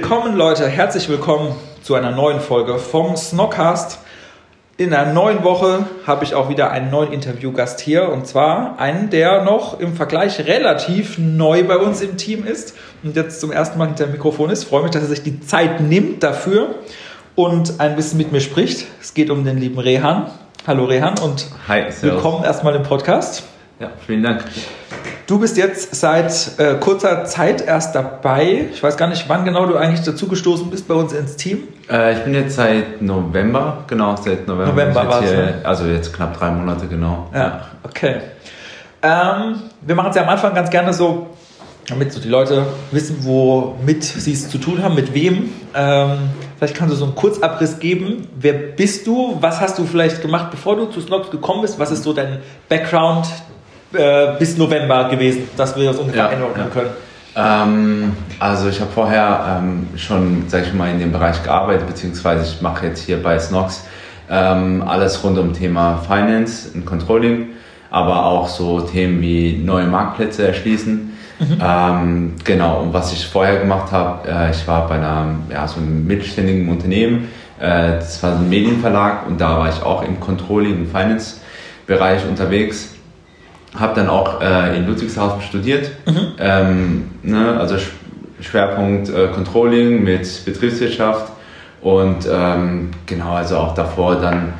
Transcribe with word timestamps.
Willkommen 0.00 0.36
Leute, 0.36 0.68
herzlich 0.68 1.08
willkommen 1.08 1.56
zu 1.82 1.96
einer 1.96 2.12
neuen 2.12 2.38
Folge 2.38 2.78
vom 2.78 3.16
Snockcast. 3.16 3.98
In 4.76 4.94
einer 4.94 5.12
neuen 5.12 5.42
Woche 5.42 5.86
habe 6.06 6.24
ich 6.24 6.36
auch 6.36 6.48
wieder 6.48 6.70
einen 6.70 6.88
neuen 6.88 7.12
Interviewgast 7.12 7.80
hier 7.80 8.08
und 8.08 8.24
zwar 8.24 8.78
einen, 8.78 9.10
der 9.10 9.42
noch 9.42 9.80
im 9.80 9.96
Vergleich 9.96 10.46
relativ 10.46 11.18
neu 11.18 11.64
bei 11.64 11.78
uns 11.78 12.00
im 12.00 12.16
Team 12.16 12.46
ist 12.46 12.76
und 13.02 13.16
jetzt 13.16 13.40
zum 13.40 13.50
ersten 13.50 13.76
Mal 13.76 13.88
hinter 13.88 14.04
dem 14.04 14.12
Mikrofon 14.12 14.50
ist. 14.50 14.62
Ich 14.62 14.68
freue 14.68 14.84
mich, 14.84 14.92
dass 14.92 15.02
er 15.02 15.08
sich 15.08 15.24
die 15.24 15.40
Zeit 15.40 15.80
nimmt 15.80 16.22
dafür 16.22 16.76
und 17.34 17.80
ein 17.80 17.96
bisschen 17.96 18.18
mit 18.18 18.30
mir 18.30 18.40
spricht. 18.40 18.86
Es 19.00 19.14
geht 19.14 19.30
um 19.30 19.44
den 19.44 19.58
lieben 19.58 19.80
Rehan. 19.80 20.30
Hallo 20.64 20.84
Rehan 20.84 21.18
und 21.18 21.48
Hi, 21.66 21.86
willkommen 22.02 22.44
erstmal 22.44 22.76
im 22.76 22.84
Podcast. 22.84 23.42
Ja, 23.80 23.90
vielen 24.06 24.22
Dank. 24.22 24.44
Du 25.28 25.38
bist 25.38 25.58
jetzt 25.58 25.94
seit 25.94 26.58
äh, 26.58 26.76
kurzer 26.76 27.26
Zeit 27.26 27.60
erst 27.60 27.94
dabei. 27.94 28.64
Ich 28.72 28.82
weiß 28.82 28.96
gar 28.96 29.08
nicht, 29.08 29.28
wann 29.28 29.44
genau 29.44 29.66
du 29.66 29.76
eigentlich 29.76 30.00
dazugestoßen 30.00 30.70
bist 30.70 30.88
bei 30.88 30.94
uns 30.94 31.12
ins 31.12 31.36
Team. 31.36 31.64
Äh, 31.90 32.14
ich 32.14 32.20
bin 32.20 32.32
jetzt 32.32 32.56
seit 32.56 33.02
November, 33.02 33.84
genau, 33.86 34.16
seit 34.16 34.48
November. 34.48 34.72
November 34.72 35.06
war's, 35.06 35.24
hier, 35.26 35.36
ne? 35.36 35.60
Also 35.64 35.84
jetzt 35.84 36.14
knapp 36.14 36.38
drei 36.38 36.50
Monate, 36.50 36.86
genau. 36.86 37.28
Ja, 37.34 37.60
okay. 37.82 38.22
Ähm, 39.02 39.56
wir 39.82 39.94
machen 39.94 40.08
es 40.08 40.16
ja 40.16 40.22
am 40.22 40.30
Anfang 40.30 40.54
ganz 40.54 40.70
gerne 40.70 40.94
so, 40.94 41.26
damit 41.86 42.10
so 42.10 42.20
die 42.20 42.30
Leute 42.30 42.64
wissen, 42.90 43.18
womit 43.20 44.04
sie 44.04 44.32
es 44.32 44.48
zu 44.48 44.56
tun 44.56 44.82
haben, 44.82 44.94
mit 44.94 45.12
wem. 45.12 45.50
Ähm, 45.74 46.30
vielleicht 46.56 46.74
kannst 46.74 46.94
du 46.94 46.96
so 46.96 47.04
einen 47.04 47.14
Kurzabriss 47.14 47.78
geben. 47.78 48.28
Wer 48.34 48.54
bist 48.54 49.06
du? 49.06 49.36
Was 49.42 49.60
hast 49.60 49.78
du 49.78 49.84
vielleicht 49.84 50.22
gemacht, 50.22 50.50
bevor 50.50 50.76
du 50.76 50.86
zu 50.86 51.02
Snobs 51.02 51.30
gekommen 51.30 51.60
bist? 51.60 51.78
Was 51.78 51.90
ist 51.90 52.04
so 52.04 52.14
dein 52.14 52.38
Background 52.70 53.26
äh, 53.92 54.38
bis 54.38 54.56
November 54.56 55.08
gewesen, 55.08 55.48
dass 55.56 55.76
wir 55.76 55.86
das 55.86 55.96
ungefähr 55.96 56.24
Ja, 56.24 56.28
einordnen 56.28 56.70
können? 56.70 56.90
Ähm, 57.36 58.16
also 58.38 58.68
ich 58.68 58.80
habe 58.80 58.90
vorher 58.90 59.60
ähm, 59.60 59.86
schon, 59.96 60.44
sag 60.48 60.66
ich 60.66 60.74
mal, 60.74 60.90
in 60.90 60.98
dem 60.98 61.12
Bereich 61.12 61.42
gearbeitet, 61.42 61.86
beziehungsweise 61.86 62.44
ich 62.44 62.60
mache 62.60 62.86
jetzt 62.86 63.04
hier 63.04 63.22
bei 63.22 63.38
Snox 63.38 63.84
ähm, 64.30 64.82
alles 64.86 65.22
rund 65.22 65.38
um 65.38 65.52
Thema 65.52 65.98
Finance 66.06 66.70
und 66.74 66.84
Controlling, 66.84 67.50
aber 67.90 68.24
auch 68.24 68.48
so 68.48 68.80
Themen 68.80 69.20
wie 69.20 69.56
neue 69.64 69.86
Marktplätze 69.86 70.46
erschließen. 70.46 71.12
Ähm, 71.40 72.34
genau, 72.42 72.80
und 72.80 72.92
was 72.92 73.12
ich 73.12 73.24
vorher 73.24 73.60
gemacht 73.60 73.92
habe, 73.92 74.28
äh, 74.28 74.50
ich 74.50 74.66
war 74.66 74.88
bei 74.88 74.96
einer, 74.96 75.36
ja, 75.50 75.68
so 75.68 75.78
einem 75.78 76.04
mittelständigen 76.04 76.68
Unternehmen, 76.68 77.28
äh, 77.60 77.92
das 77.92 78.20
war 78.24 78.32
so 78.32 78.38
ein 78.38 78.48
Medienverlag 78.48 79.26
und 79.28 79.40
da 79.40 79.58
war 79.58 79.68
ich 79.68 79.80
auch 79.82 80.02
im 80.02 80.18
Controlling 80.18 80.80
und 80.80 80.86
Finance-Bereich 80.88 82.26
unterwegs 82.28 82.97
habe 83.78 83.94
dann 83.94 84.08
auch 84.08 84.40
äh, 84.40 84.76
in 84.76 84.86
Ludwigshausen 84.86 85.40
studiert, 85.42 85.90
ähm, 86.38 87.10
ne, 87.22 87.56
also 87.58 87.78
Sch 87.78 87.90
Schwerpunkt 88.40 89.08
äh, 89.08 89.26
Controlling 89.34 90.04
mit 90.04 90.44
Betriebswirtschaft. 90.44 91.32
Und 91.80 92.28
ähm, 92.32 92.90
genau, 93.06 93.32
also 93.32 93.56
auch 93.56 93.74
davor 93.74 94.16
dann 94.16 94.52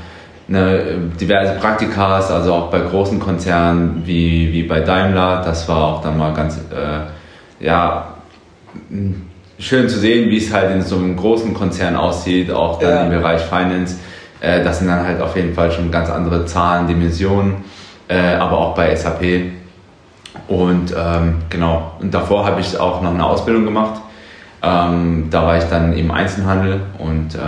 ne, 0.49 0.83
diverse 1.21 1.55
Praktikas, 1.61 2.31
also 2.31 2.55
auch 2.55 2.71
bei 2.71 2.81
großen 2.81 3.21
Konzernen 3.21 4.03
wie, 4.05 4.53
wie 4.53 4.65
bei 4.65 4.81
Daimler, 4.81 5.43
das 5.45 5.69
war 5.69 5.85
auch 5.85 6.03
dann 6.03 6.19
mal 6.19 6.33
ganz, 6.35 6.57
äh, 6.57 7.65
ja, 7.65 8.15
schön 9.59 9.89
zu 9.89 9.99
sehen, 9.99 10.31
wie 10.31 10.39
es 10.39 10.53
halt 10.53 10.73
in 10.75 10.83
so 10.83 10.97
einem 10.97 11.17
großen 11.17 11.55
Konzern 11.55 11.97
aussieht, 11.97 12.51
auch 12.51 12.79
dann 12.81 12.91
Ja. 12.91 13.03
im 13.05 13.11
Bereich 13.11 13.43
Finance. 13.43 13.97
Äh, 14.41 14.63
das 14.65 14.79
sind 14.79 14.89
dann 14.89 15.07
halt 15.07 15.21
auf 15.21 15.37
jeden 15.37 15.55
Fall 15.55 15.71
schon 15.71 15.91
ganz 15.91 16.11
andere 16.11 16.47
Zahlen, 16.47 16.87
Dimensionen 16.87 17.57
äh, 18.09 18.35
aber 18.35 18.59
auch 18.59 18.75
bei 18.75 18.95
SAP. 18.95 19.53
Und 20.47 20.95
ähm, 20.97 21.37
genau, 21.51 21.93
und 22.01 22.13
davor 22.13 22.47
habe 22.47 22.61
ich 22.61 22.79
auch 22.79 23.03
noch 23.03 23.13
eine 23.13 23.25
Ausbildung 23.25 23.65
gemacht. 23.65 24.01
Ähm, 24.63 25.29
da 25.31 25.43
war 25.45 25.57
ich 25.57 25.65
dann 25.65 25.93
im 25.93 26.11
Einzelhandel 26.11 26.81
und 26.99 27.35
äh, 27.35 27.39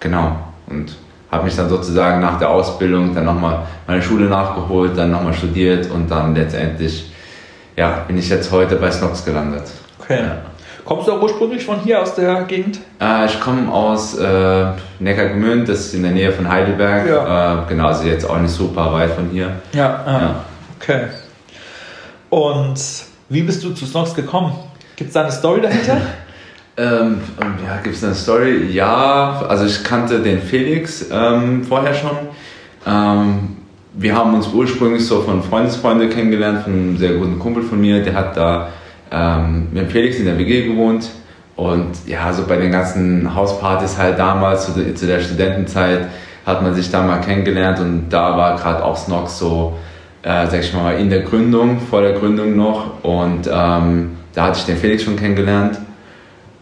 genau, 0.00 0.36
und 0.68 0.96
habe 1.30 1.44
mich 1.44 1.56
dann 1.56 1.68
sozusagen 1.68 2.20
nach 2.20 2.38
der 2.38 2.50
Ausbildung 2.50 3.14
dann 3.14 3.24
nochmal 3.24 3.60
meine 3.86 4.00
Schule 4.00 4.26
nachgeholt, 4.26 4.96
dann 4.96 5.10
nochmal 5.10 5.34
studiert 5.34 5.90
und 5.90 6.10
dann 6.10 6.34
letztendlich 6.34 7.12
ja, 7.76 8.04
bin 8.06 8.16
ich 8.16 8.28
jetzt 8.28 8.50
heute 8.52 8.76
bei 8.76 8.90
Snox 8.90 9.24
gelandet. 9.24 9.64
Okay. 10.00 10.20
Ja. 10.22 10.36
Kommst 10.86 11.08
du 11.08 11.12
auch 11.12 11.20
ursprünglich 11.20 11.64
von 11.64 11.80
hier 11.80 12.00
aus 12.00 12.14
der 12.14 12.44
Gegend? 12.44 12.78
Äh, 13.00 13.26
ich 13.26 13.40
komme 13.40 13.70
aus 13.72 14.16
äh, 14.16 14.66
Neckargemünd, 15.00 15.68
das 15.68 15.80
ist 15.80 15.94
in 15.94 16.04
der 16.04 16.12
Nähe 16.12 16.30
von 16.30 16.48
Heidelberg. 16.48 17.08
Ja. 17.08 17.64
Äh, 17.64 17.68
genau, 17.68 17.88
also 17.88 18.04
jetzt 18.04 18.24
auch 18.30 18.38
nicht 18.38 18.52
super 18.54 18.92
weit 18.92 19.10
von 19.10 19.28
hier. 19.30 19.50
Ja, 19.72 20.04
ah, 20.06 20.20
Ja. 20.20 20.44
okay. 20.80 21.00
Und 22.30 22.80
wie 23.28 23.42
bist 23.42 23.64
du 23.64 23.70
zu 23.70 23.84
Snox 23.84 24.14
gekommen? 24.14 24.52
Gibt 24.94 25.08
es 25.08 25.14
da 25.14 25.22
eine 25.22 25.32
Story 25.32 25.60
dahinter? 25.60 25.98
Ähm, 26.78 27.22
ja, 27.66 27.78
gibt 27.82 27.96
es 27.96 28.04
eine 28.04 28.14
Story? 28.14 28.66
Ja, 28.70 29.46
also 29.48 29.64
ich 29.64 29.82
kannte 29.82 30.20
den 30.20 30.42
Felix 30.42 31.06
ähm, 31.10 31.64
vorher 31.64 31.94
schon. 31.94 32.10
Ähm, 32.86 33.56
wir 33.94 34.14
haben 34.14 34.34
uns 34.34 34.46
ursprünglich 34.48 35.06
so 35.06 35.22
von 35.22 35.42
Freundesfreunde 35.42 36.10
kennengelernt, 36.10 36.64
von 36.64 36.72
einem 36.74 36.98
sehr 36.98 37.14
guten 37.14 37.38
Kumpel 37.38 37.62
von 37.62 37.80
mir, 37.80 38.02
der 38.02 38.12
hat 38.12 38.36
da 38.36 38.68
ähm, 39.10 39.68
mit 39.72 39.90
Felix 39.90 40.18
in 40.18 40.24
der 40.24 40.38
WG 40.38 40.68
gewohnt. 40.68 41.10
Und 41.56 42.06
ja, 42.06 42.32
so 42.32 42.46
bei 42.46 42.56
den 42.56 42.70
ganzen 42.70 43.34
Hauspartys 43.34 43.96
halt 43.96 44.18
damals, 44.18 44.66
zu 44.66 44.72
der, 44.80 44.94
zu 44.94 45.06
der 45.06 45.20
Studentenzeit, 45.20 46.08
hat 46.44 46.62
man 46.62 46.74
sich 46.74 46.90
da 46.90 47.02
mal 47.02 47.20
kennengelernt 47.20 47.80
und 47.80 48.08
da 48.10 48.36
war 48.36 48.56
gerade 48.56 48.84
auch 48.84 48.96
Snox 48.96 49.38
so, 49.38 49.76
äh, 50.22 50.46
sag 50.46 50.60
ich 50.60 50.72
mal, 50.72 50.92
in 50.92 51.10
der 51.10 51.22
Gründung, 51.22 51.80
vor 51.80 52.02
der 52.02 52.12
Gründung 52.12 52.56
noch. 52.56 53.02
Und 53.02 53.48
ähm, 53.52 54.16
da 54.32 54.44
hatte 54.44 54.58
ich 54.58 54.66
den 54.66 54.76
Felix 54.76 55.02
schon 55.02 55.16
kennengelernt. 55.16 55.80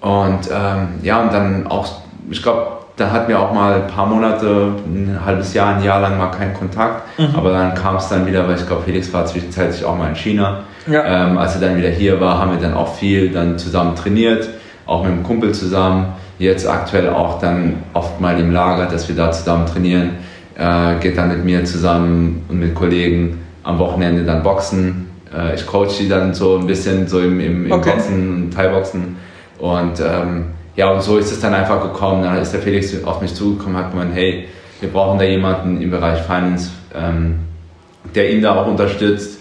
Und 0.00 0.48
ähm, 0.52 0.88
ja, 1.02 1.22
und 1.22 1.32
dann 1.32 1.66
auch, 1.66 1.86
ich 2.30 2.42
glaube, 2.42 2.83
da 2.96 3.10
hatten 3.10 3.28
wir 3.28 3.40
auch 3.40 3.52
mal 3.52 3.74
ein 3.74 3.86
paar 3.88 4.06
Monate, 4.06 4.72
ein 4.86 5.18
halbes 5.24 5.52
Jahr, 5.52 5.76
ein 5.76 5.82
Jahr 5.82 6.00
lang 6.00 6.16
mal 6.16 6.30
keinen 6.30 6.54
Kontakt. 6.54 7.02
Aber 7.34 7.50
dann 7.50 7.74
kam 7.74 7.96
es 7.96 8.08
dann 8.08 8.26
wieder, 8.26 8.46
weil 8.46 8.56
ich 8.56 8.66
glaube, 8.66 8.82
Felix 8.84 9.12
war 9.12 9.26
zwischenzeitlich 9.26 9.84
auch 9.84 9.96
mal 9.96 10.10
in 10.10 10.14
China. 10.14 10.60
Ja. 10.86 11.28
Ähm, 11.30 11.38
als 11.38 11.54
er 11.56 11.62
dann 11.62 11.76
wieder 11.76 11.88
hier 11.88 12.20
war, 12.20 12.38
haben 12.38 12.52
wir 12.52 12.60
dann 12.60 12.74
auch 12.74 12.94
viel 12.94 13.30
dann 13.30 13.58
zusammen 13.58 13.96
trainiert, 13.96 14.48
auch 14.86 15.02
mit 15.02 15.12
dem 15.12 15.22
Kumpel 15.22 15.52
zusammen. 15.52 16.12
Jetzt 16.38 16.68
aktuell 16.68 17.10
auch 17.10 17.40
dann 17.40 17.82
oft 17.94 18.20
mal 18.20 18.38
im 18.38 18.52
Lager, 18.52 18.86
dass 18.86 19.08
wir 19.08 19.16
da 19.16 19.32
zusammen 19.32 19.66
trainieren. 19.66 20.10
Äh, 20.56 21.00
geht 21.00 21.16
dann 21.18 21.28
mit 21.28 21.44
mir 21.44 21.64
zusammen 21.64 22.44
und 22.48 22.60
mit 22.60 22.74
Kollegen 22.74 23.40
am 23.64 23.78
Wochenende 23.78 24.24
dann 24.24 24.42
boxen. 24.42 25.08
Äh, 25.36 25.54
ich 25.54 25.66
coach 25.66 25.98
die 25.98 26.08
dann 26.08 26.34
so 26.34 26.58
ein 26.58 26.66
bisschen 26.66 27.08
so 27.08 27.18
im, 27.18 27.40
im, 27.40 27.66
im 27.66 27.72
Okay. 27.72 27.90
Boxen 27.90 28.44
und 28.44 28.54
Thai-Boxen. 28.54 29.16
Und 29.58 30.00
ähm, 30.00 30.46
ja, 30.76 30.90
und 30.90 31.02
so 31.02 31.18
ist 31.18 31.30
es 31.30 31.40
dann 31.40 31.54
einfach 31.54 31.82
gekommen. 31.82 32.22
Dann 32.22 32.36
ist 32.38 32.52
der 32.52 32.60
Felix 32.60 32.92
auf 33.04 33.20
mich 33.20 33.34
zugekommen, 33.34 33.76
hat 33.76 33.92
gemeint, 33.92 34.14
hey, 34.14 34.48
wir 34.80 34.92
brauchen 34.92 35.18
da 35.18 35.24
jemanden 35.24 35.80
im 35.80 35.90
Bereich 35.90 36.20
Finance, 36.22 36.70
ähm, 36.94 37.40
der 38.14 38.30
ihn 38.30 38.42
da 38.42 38.56
auch 38.56 38.66
unterstützt. 38.66 39.40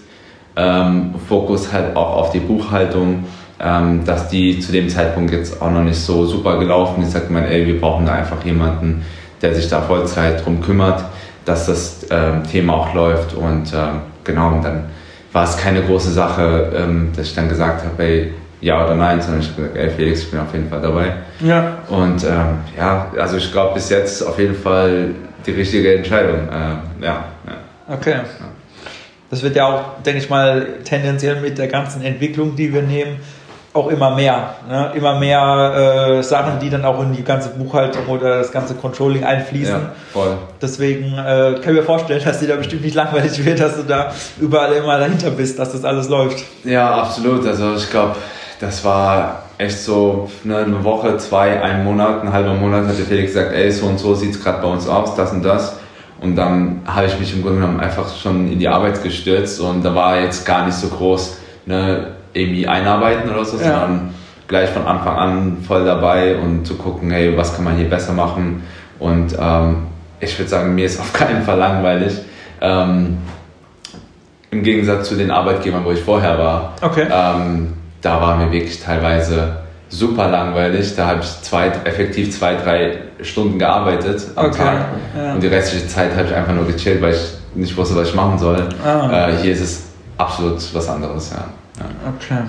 Ähm, 0.56 1.14
Fokus 1.28 1.72
halt 1.72 1.96
auch 1.96 2.16
auf 2.16 2.30
die 2.30 2.38
Buchhaltung, 2.38 3.24
ähm, 3.60 4.04
dass 4.04 4.28
die 4.28 4.60
zu 4.60 4.70
dem 4.70 4.88
Zeitpunkt 4.88 5.32
jetzt 5.32 5.60
auch 5.60 5.70
noch 5.70 5.82
nicht 5.82 5.98
so 5.98 6.24
super 6.24 6.58
gelaufen 6.58 7.02
ist. 7.02 7.12
Sagt 7.12 7.30
man, 7.30 7.44
ey, 7.44 7.66
wir 7.66 7.80
brauchen 7.80 8.06
da 8.06 8.12
einfach 8.12 8.44
jemanden, 8.44 9.04
der 9.42 9.54
sich 9.54 9.68
da 9.68 9.82
Vollzeit 9.82 10.44
drum 10.44 10.60
kümmert, 10.60 11.04
dass 11.44 11.66
das 11.66 12.06
ähm, 12.10 12.44
Thema 12.44 12.74
auch 12.74 12.94
läuft. 12.94 13.34
Und 13.34 13.72
ähm, 13.74 14.02
genau, 14.22 14.52
und 14.52 14.64
dann 14.64 14.84
war 15.32 15.42
es 15.42 15.56
keine 15.56 15.82
große 15.82 16.12
Sache, 16.12 16.72
ähm, 16.76 17.08
dass 17.16 17.26
ich 17.26 17.34
dann 17.34 17.48
gesagt 17.48 17.84
habe, 17.84 18.02
ey, 18.04 18.32
ja 18.64 18.82
oder 18.82 18.94
nein, 18.94 19.20
sondern 19.20 19.42
ich 19.42 19.50
habe 19.50 19.62
gesagt, 19.62 19.76
ey 19.76 19.90
Felix, 19.90 20.22
ich 20.22 20.30
bin 20.30 20.40
auf 20.40 20.52
jeden 20.52 20.68
Fall 20.68 20.80
dabei. 20.80 21.12
Ja. 21.40 21.78
Und 21.88 22.24
ähm, 22.24 22.60
ja, 22.76 23.10
also 23.18 23.36
ich 23.36 23.52
glaube 23.52 23.74
bis 23.74 23.90
jetzt 23.90 24.22
auf 24.26 24.38
jeden 24.38 24.54
Fall 24.54 25.10
die 25.46 25.52
richtige 25.52 25.94
Entscheidung. 25.94 26.48
Ähm, 26.50 26.78
ja, 27.00 27.24
ja. 27.46 27.94
Okay. 27.94 28.16
Das 29.30 29.42
wird 29.42 29.56
ja 29.56 29.66
auch, 29.66 30.02
denke 30.02 30.20
ich 30.20 30.30
mal, 30.30 30.66
tendenziell 30.84 31.40
mit 31.40 31.58
der 31.58 31.68
ganzen 31.68 32.02
Entwicklung, 32.02 32.56
die 32.56 32.72
wir 32.72 32.82
nehmen, 32.82 33.18
auch 33.74 33.88
immer 33.88 34.14
mehr. 34.14 34.54
Ne? 34.68 34.92
Immer 34.94 35.18
mehr 35.18 36.16
äh, 36.18 36.22
Sachen, 36.22 36.60
die 36.60 36.70
dann 36.70 36.84
auch 36.84 37.02
in 37.02 37.12
die 37.12 37.24
ganze 37.24 37.50
Buchhaltung 37.50 38.06
oder 38.06 38.38
das 38.38 38.52
ganze 38.52 38.74
Controlling 38.74 39.24
einfließen. 39.24 39.74
Ja, 39.74 39.92
voll. 40.12 40.38
Deswegen 40.62 41.12
äh, 41.18 41.54
kann 41.60 41.74
ich 41.74 41.80
mir 41.80 41.82
vorstellen, 41.82 42.22
dass 42.24 42.38
dir 42.38 42.48
da 42.48 42.56
bestimmt 42.56 42.82
nicht 42.82 42.94
langweilig 42.94 43.44
wird, 43.44 43.60
dass 43.60 43.76
du 43.76 43.82
da 43.82 44.12
überall 44.40 44.72
immer 44.74 44.98
dahinter 44.98 45.30
bist, 45.30 45.58
dass 45.58 45.72
das 45.72 45.84
alles 45.84 46.08
läuft. 46.08 46.44
Ja, 46.62 46.94
absolut. 46.94 47.44
Also 47.46 47.74
ich 47.74 47.90
glaube, 47.90 48.14
das 48.60 48.84
war 48.84 49.44
echt 49.58 49.78
so 49.78 50.30
ne, 50.44 50.58
eine 50.58 50.82
Woche, 50.84 51.16
zwei, 51.18 51.62
einen 51.62 51.84
Monat, 51.84 52.22
ein 52.22 52.32
halber 52.32 52.54
Monat 52.54 52.86
hat 52.86 52.98
der 52.98 53.04
Felix 53.04 53.32
gesagt, 53.32 53.52
ey, 53.52 53.70
so 53.70 53.86
und 53.86 53.98
so 53.98 54.14
sieht 54.14 54.32
es 54.32 54.42
gerade 54.42 54.62
bei 54.62 54.68
uns 54.68 54.88
aus, 54.88 55.14
das 55.14 55.32
und 55.32 55.44
das. 55.44 55.78
Und 56.20 56.36
dann 56.36 56.80
habe 56.86 57.06
ich 57.06 57.18
mich 57.18 57.34
im 57.34 57.42
Grunde 57.42 57.60
genommen 57.60 57.80
einfach 57.80 58.14
schon 58.16 58.50
in 58.50 58.58
die 58.58 58.68
Arbeit 58.68 59.02
gestürzt 59.02 59.60
und 59.60 59.84
da 59.84 59.94
war 59.94 60.20
jetzt 60.20 60.46
gar 60.46 60.64
nicht 60.64 60.74
so 60.74 60.88
groß, 60.88 61.38
ne, 61.66 62.12
irgendwie 62.32 62.66
einarbeiten 62.66 63.30
oder 63.30 63.44
so, 63.44 63.58
ja. 63.58 63.64
sondern 63.64 64.14
gleich 64.48 64.70
von 64.70 64.86
Anfang 64.86 65.16
an 65.16 65.58
voll 65.66 65.84
dabei 65.84 66.36
und 66.36 66.66
zu 66.66 66.74
gucken, 66.74 67.10
hey, 67.10 67.36
was 67.36 67.54
kann 67.54 67.64
man 67.64 67.76
hier 67.76 67.88
besser 67.88 68.12
machen. 68.12 68.62
Und 68.98 69.36
ähm, 69.38 69.86
ich 70.20 70.38
würde 70.38 70.48
sagen, 70.48 70.74
mir 70.74 70.86
ist 70.86 71.00
auf 71.00 71.12
keinen 71.12 71.42
Fall 71.42 71.58
langweilig. 71.58 72.18
Ähm, 72.60 73.18
Im 74.50 74.62
Gegensatz 74.62 75.08
zu 75.08 75.16
den 75.16 75.30
Arbeitgebern, 75.30 75.84
wo 75.84 75.92
ich 75.92 76.00
vorher 76.00 76.38
war. 76.38 76.74
Okay. 76.80 77.06
Ähm, 77.10 77.74
da 78.04 78.20
war 78.20 78.36
mir 78.36 78.52
wirklich 78.52 78.80
teilweise 78.82 79.56
super 79.88 80.28
langweilig. 80.28 80.94
Da 80.94 81.06
habe 81.06 81.20
ich 81.22 81.42
zwei, 81.42 81.68
effektiv 81.84 82.36
zwei, 82.36 82.56
drei 82.56 82.98
Stunden 83.22 83.58
gearbeitet 83.58 84.26
am 84.34 84.46
okay. 84.46 84.58
Tag. 84.58 84.86
Ja. 85.16 85.34
Und 85.34 85.42
die 85.42 85.46
restliche 85.46 85.86
Zeit 85.88 86.14
habe 86.14 86.28
ich 86.28 86.34
einfach 86.34 86.52
nur 86.52 86.66
gechillt, 86.66 87.00
weil 87.00 87.14
ich 87.14 87.34
nicht 87.54 87.76
wusste, 87.76 87.96
was 87.96 88.08
ich 88.08 88.14
machen 88.14 88.38
soll. 88.38 88.68
Ah. 88.84 89.28
Äh, 89.28 89.36
hier 89.38 89.52
ist 89.52 89.60
es 89.60 89.84
absolut 90.18 90.74
was 90.74 90.88
anderes, 90.88 91.30
ja. 91.30 91.44
ja. 91.78 91.86
Okay. 92.16 92.42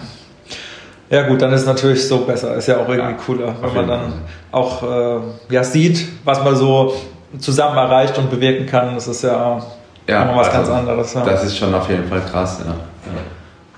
Ja 1.10 1.28
gut, 1.28 1.42
dann 1.42 1.54
ist 1.54 1.62
es 1.62 1.68
natürlich 1.68 2.06
so 2.06 2.20
besser. 2.26 2.56
Ist 2.56 2.68
ja 2.68 2.78
auch 2.78 2.90
irgendwie 2.90 3.14
cooler, 3.26 3.56
wenn 3.62 3.74
man 3.74 3.88
dann 3.88 4.14
auch 4.52 4.84
äh, 4.84 5.20
ja, 5.54 5.64
sieht, 5.64 6.08
was 6.24 6.44
man 6.44 6.56
so 6.56 6.94
zusammen 7.40 7.78
erreicht 7.78 8.18
und 8.18 8.30
bewirken 8.30 8.66
kann. 8.66 8.96
Das 8.96 9.08
ist 9.08 9.24
ja, 9.24 9.62
ja 10.08 10.36
was 10.36 10.48
also, 10.48 10.58
ganz 10.58 10.70
anderes. 10.70 11.14
Ja. 11.14 11.24
Das 11.24 11.44
ist 11.46 11.58
schon 11.58 11.74
auf 11.74 11.88
jeden 11.90 12.08
Fall 12.08 12.22
krass, 12.22 12.60
ja. 12.66 12.74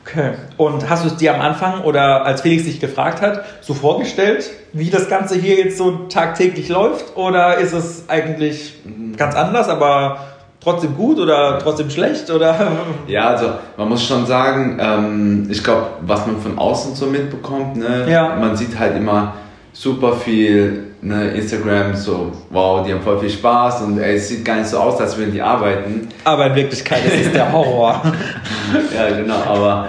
Okay. 0.08 0.34
Und 0.56 0.90
hast 0.90 1.04
du 1.04 1.10
es 1.10 1.18
dir 1.18 1.36
am 1.36 1.42
Anfang 1.42 1.82
oder 1.82 2.26
als 2.26 2.42
Felix 2.42 2.64
dich 2.64 2.80
gefragt 2.80 3.22
hat, 3.22 3.44
so 3.62 3.74
vorgestellt, 3.74 4.50
wie 4.72 4.90
das 4.90 5.10
Ganze 5.10 5.36
hier 5.36 5.56
jetzt 5.56 5.78
so 5.78 6.08
tagtäglich 6.08 6.70
läuft? 6.70 7.18
Oder 7.18 7.58
ist 7.58 7.74
es 7.74 8.08
eigentlich 8.08 8.76
ganz 9.18 9.36
anders, 9.36 9.68
aber 9.68 10.20
trotzdem 10.62 10.96
gut 10.96 11.20
oder 11.20 11.60
trotzdem 11.60 11.90
schlecht? 11.90 12.32
Oder? 12.32 12.56
Ja, 13.08 13.30
also 13.30 13.52
man 13.76 13.90
muss 13.90 14.06
schon 14.06 14.26
sagen, 14.26 14.78
ähm, 14.82 15.48
ich 15.50 15.64
glaube, 15.64 15.88
was 16.02 16.26
man 16.26 16.40
von 16.40 16.58
außen 16.58 16.96
so 16.96 17.08
mitbekommt, 17.08 17.76
ne, 17.76 18.10
ja. 18.10 18.36
man 18.36 18.56
sieht 18.56 18.78
halt 18.80 18.96
immer 18.96 19.34
super 19.74 20.14
viel 20.14 20.88
ne, 21.02 21.30
Instagram, 21.32 21.96
so 21.96 22.32
wow, 22.50 22.86
die 22.86 22.94
haben 22.94 23.02
voll 23.02 23.20
viel 23.20 23.30
Spaß 23.30 23.82
und 23.82 24.00
ey, 24.00 24.16
es 24.16 24.30
sieht 24.30 24.44
gar 24.44 24.56
nicht 24.56 24.68
so 24.68 24.78
aus, 24.78 25.00
als 25.00 25.18
würden 25.18 25.32
die 25.32 25.42
arbeiten. 25.42 26.08
Aber 26.24 26.48
in 26.48 26.56
Wirklichkeit 26.56 27.06
ist 27.06 27.28
es 27.28 27.32
der 27.32 27.52
Horror. 27.52 28.02
ja, 28.96 29.16
genau, 29.16 29.42
aber 29.46 29.88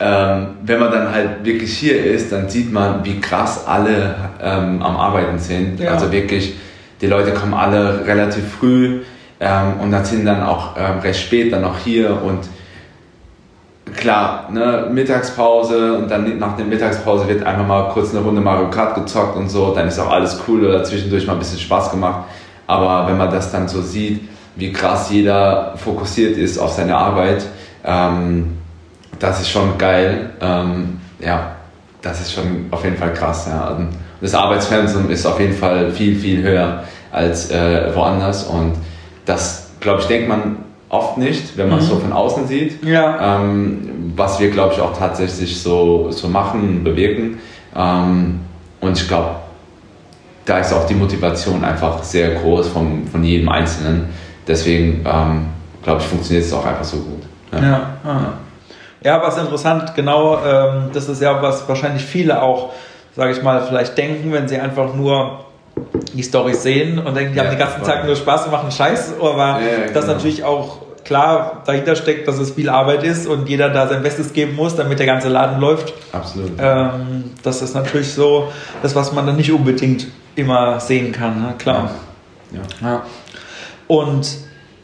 ähm, 0.00 0.46
wenn 0.62 0.80
man 0.80 0.90
dann 0.90 1.12
halt 1.12 1.44
wirklich 1.44 1.76
hier 1.76 2.02
ist, 2.02 2.32
dann 2.32 2.48
sieht 2.48 2.72
man, 2.72 3.04
wie 3.04 3.20
krass 3.20 3.66
alle 3.66 4.14
ähm, 4.42 4.82
am 4.82 4.96
Arbeiten 4.96 5.38
sind. 5.38 5.78
Ja. 5.78 5.92
Also 5.92 6.10
wirklich, 6.10 6.54
die 7.02 7.06
Leute 7.06 7.32
kommen 7.32 7.52
alle 7.52 8.06
relativ 8.06 8.44
früh 8.58 9.00
ähm, 9.40 9.74
und 9.82 9.90
dann 9.90 10.04
sind 10.06 10.24
dann 10.24 10.42
auch 10.42 10.74
ähm, 10.78 11.00
recht 11.00 11.20
spät 11.20 11.52
dann 11.52 11.60
noch 11.62 11.78
hier 11.78 12.22
und 12.22 12.48
klar, 13.94 14.48
ne, 14.50 14.88
Mittagspause 14.90 15.98
und 15.98 16.10
dann 16.10 16.38
nach 16.38 16.56
der 16.56 16.64
Mittagspause 16.64 17.28
wird 17.28 17.44
einfach 17.44 17.66
mal 17.66 17.90
kurz 17.90 18.14
eine 18.14 18.24
Runde 18.24 18.40
Mario 18.40 18.70
Kart 18.70 18.94
gezockt 18.94 19.36
und 19.36 19.50
so, 19.50 19.74
dann 19.74 19.88
ist 19.88 19.98
auch 19.98 20.10
alles 20.10 20.40
cool 20.48 20.64
oder 20.64 20.82
zwischendurch 20.82 21.26
mal 21.26 21.34
ein 21.34 21.38
bisschen 21.38 21.58
Spaß 21.58 21.90
gemacht. 21.90 22.24
Aber 22.66 23.06
wenn 23.06 23.18
man 23.18 23.30
das 23.30 23.52
dann 23.52 23.68
so 23.68 23.82
sieht, 23.82 24.28
wie 24.56 24.72
krass 24.72 25.10
jeder 25.10 25.74
fokussiert 25.76 26.38
ist 26.38 26.58
auf 26.58 26.70
seine 26.72 26.96
Arbeit, 26.96 27.44
ähm, 27.84 28.59
das 29.20 29.40
ist 29.40 29.50
schon 29.50 29.78
geil. 29.78 30.30
Ähm, 30.40 30.98
ja, 31.20 31.52
das 32.02 32.20
ist 32.20 32.32
schon 32.32 32.66
auf 32.70 32.82
jeden 32.82 32.96
Fall 32.96 33.12
krass. 33.12 33.46
Ja. 33.48 33.78
Das 34.20 34.34
Arbeitspensum 34.34 35.08
ist 35.10 35.24
auf 35.24 35.38
jeden 35.38 35.54
Fall 35.54 35.92
viel, 35.92 36.16
viel 36.16 36.42
höher 36.42 36.82
als 37.12 37.50
äh, 37.50 37.94
woanders 37.94 38.44
und 38.44 38.74
das, 39.26 39.70
glaube 39.80 40.00
ich, 40.00 40.06
denkt 40.06 40.28
man 40.28 40.56
oft 40.88 41.18
nicht, 41.18 41.56
wenn 41.56 41.68
man 41.68 41.78
es 41.78 41.86
mhm. 41.86 41.90
so 41.90 41.96
von 42.00 42.12
außen 42.12 42.46
sieht. 42.46 42.84
Ja. 42.84 43.38
Ähm, 43.40 44.12
was 44.16 44.40
wir, 44.40 44.50
glaube 44.50 44.74
ich, 44.74 44.80
auch 44.80 44.96
tatsächlich 44.96 45.60
so, 45.60 46.10
so 46.10 46.28
machen, 46.28 46.82
bewirken. 46.82 47.38
Ähm, 47.76 48.40
und 48.80 48.98
ich 48.98 49.06
glaube, 49.06 49.36
da 50.44 50.58
ist 50.58 50.72
auch 50.72 50.86
die 50.86 50.94
Motivation 50.94 51.64
einfach 51.64 52.02
sehr 52.02 52.34
groß 52.34 52.68
von, 52.68 53.06
von 53.06 53.22
jedem 53.22 53.48
Einzelnen. 53.48 54.06
Deswegen, 54.46 55.04
ähm, 55.06 55.46
glaube 55.82 56.00
ich, 56.00 56.06
funktioniert 56.06 56.44
es 56.44 56.52
auch 56.52 56.66
einfach 56.66 56.84
so 56.84 56.96
gut. 56.96 57.22
Ja, 57.52 57.60
ja. 57.60 57.90
ja. 58.04 58.32
Ja 59.02 59.22
was 59.22 59.38
interessant, 59.38 59.94
genau, 59.94 60.38
ähm, 60.44 60.90
das 60.92 61.08
ist 61.08 61.22
ja, 61.22 61.40
was 61.42 61.68
wahrscheinlich 61.68 62.04
viele 62.04 62.42
auch, 62.42 62.72
sage 63.16 63.32
ich 63.32 63.42
mal, 63.42 63.62
vielleicht 63.62 63.96
denken, 63.96 64.32
wenn 64.32 64.48
sie 64.48 64.58
einfach 64.58 64.94
nur 64.94 65.44
die 66.12 66.22
Storys 66.22 66.62
sehen 66.62 66.98
und 66.98 67.14
denken, 67.14 67.32
die 67.32 67.38
ja, 67.38 67.44
haben 67.44 67.50
den 67.50 67.58
ganzen 67.58 67.82
Tag 67.82 68.04
nur 68.04 68.16
Spaß 68.16 68.46
und 68.46 68.52
machen 68.52 68.70
Scheiß, 68.70 69.14
aber 69.20 69.60
ja, 69.60 69.60
ja, 69.60 69.92
das 69.92 70.04
genau. 70.04 70.14
natürlich 70.14 70.44
auch 70.44 70.78
klar 71.04 71.62
dahinter 71.66 71.96
steckt, 71.96 72.28
dass 72.28 72.38
es 72.38 72.52
viel 72.52 72.68
Arbeit 72.68 73.02
ist 73.02 73.26
und 73.26 73.48
jeder 73.48 73.70
da 73.70 73.88
sein 73.88 74.02
Bestes 74.02 74.32
geben 74.32 74.54
muss, 74.54 74.76
damit 74.76 74.98
der 74.98 75.06
ganze 75.06 75.28
Laden 75.28 75.60
läuft. 75.60 75.92
Absolut. 76.12 76.52
Ähm, 76.58 77.32
das 77.42 77.62
ist 77.62 77.74
natürlich 77.74 78.12
so 78.12 78.52
das, 78.82 78.94
was 78.94 79.12
man 79.12 79.26
dann 79.26 79.36
nicht 79.36 79.50
unbedingt 79.50 80.06
immer 80.36 80.78
sehen 80.78 81.12
kann, 81.12 81.42
ne? 81.42 81.54
klar. 81.58 81.90
Ja. 82.80 83.02
Und 83.86 84.28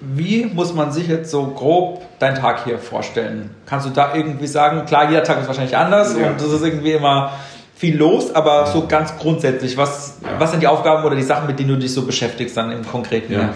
wie 0.00 0.44
muss 0.44 0.74
man 0.74 0.92
sich 0.92 1.08
jetzt 1.08 1.30
so 1.30 1.46
grob 1.46 2.02
deinen 2.18 2.36
Tag 2.36 2.64
hier 2.64 2.78
vorstellen? 2.78 3.50
Kannst 3.66 3.86
du 3.86 3.90
da 3.90 4.14
irgendwie 4.14 4.46
sagen, 4.46 4.84
klar, 4.84 5.08
jeder 5.08 5.24
Tag 5.24 5.40
ist 5.40 5.48
wahrscheinlich 5.48 5.76
anders 5.76 6.14
und 6.14 6.40
das 6.40 6.52
ist 6.52 6.62
irgendwie 6.62 6.92
immer 6.92 7.32
viel 7.74 7.96
los, 7.96 8.34
aber 8.34 8.66
so 8.66 8.86
ganz 8.86 9.16
grundsätzlich, 9.18 9.76
was, 9.76 10.18
ja. 10.22 10.30
was 10.38 10.50
sind 10.50 10.62
die 10.62 10.66
Aufgaben 10.66 11.04
oder 11.04 11.14
die 11.14 11.22
Sachen, 11.22 11.46
mit 11.46 11.58
denen 11.58 11.68
du 11.70 11.76
dich 11.76 11.92
so 11.92 12.06
beschäftigst 12.06 12.56
dann 12.56 12.72
im 12.72 12.86
Konkreten? 12.86 13.32
Ja. 13.34 13.50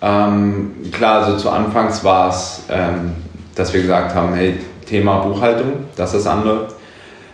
Ähm, 0.00 0.90
klar, 0.92 1.22
also 1.24 1.36
zu 1.36 1.50
Anfangs 1.50 2.02
war 2.02 2.30
es, 2.30 2.62
ähm, 2.70 3.12
dass 3.54 3.72
wir 3.72 3.82
gesagt 3.82 4.14
haben, 4.14 4.34
hey, 4.34 4.58
Thema 4.86 5.18
Buchhaltung, 5.18 5.84
dass 5.96 6.12
das 6.12 6.26
anläuft. 6.26 6.76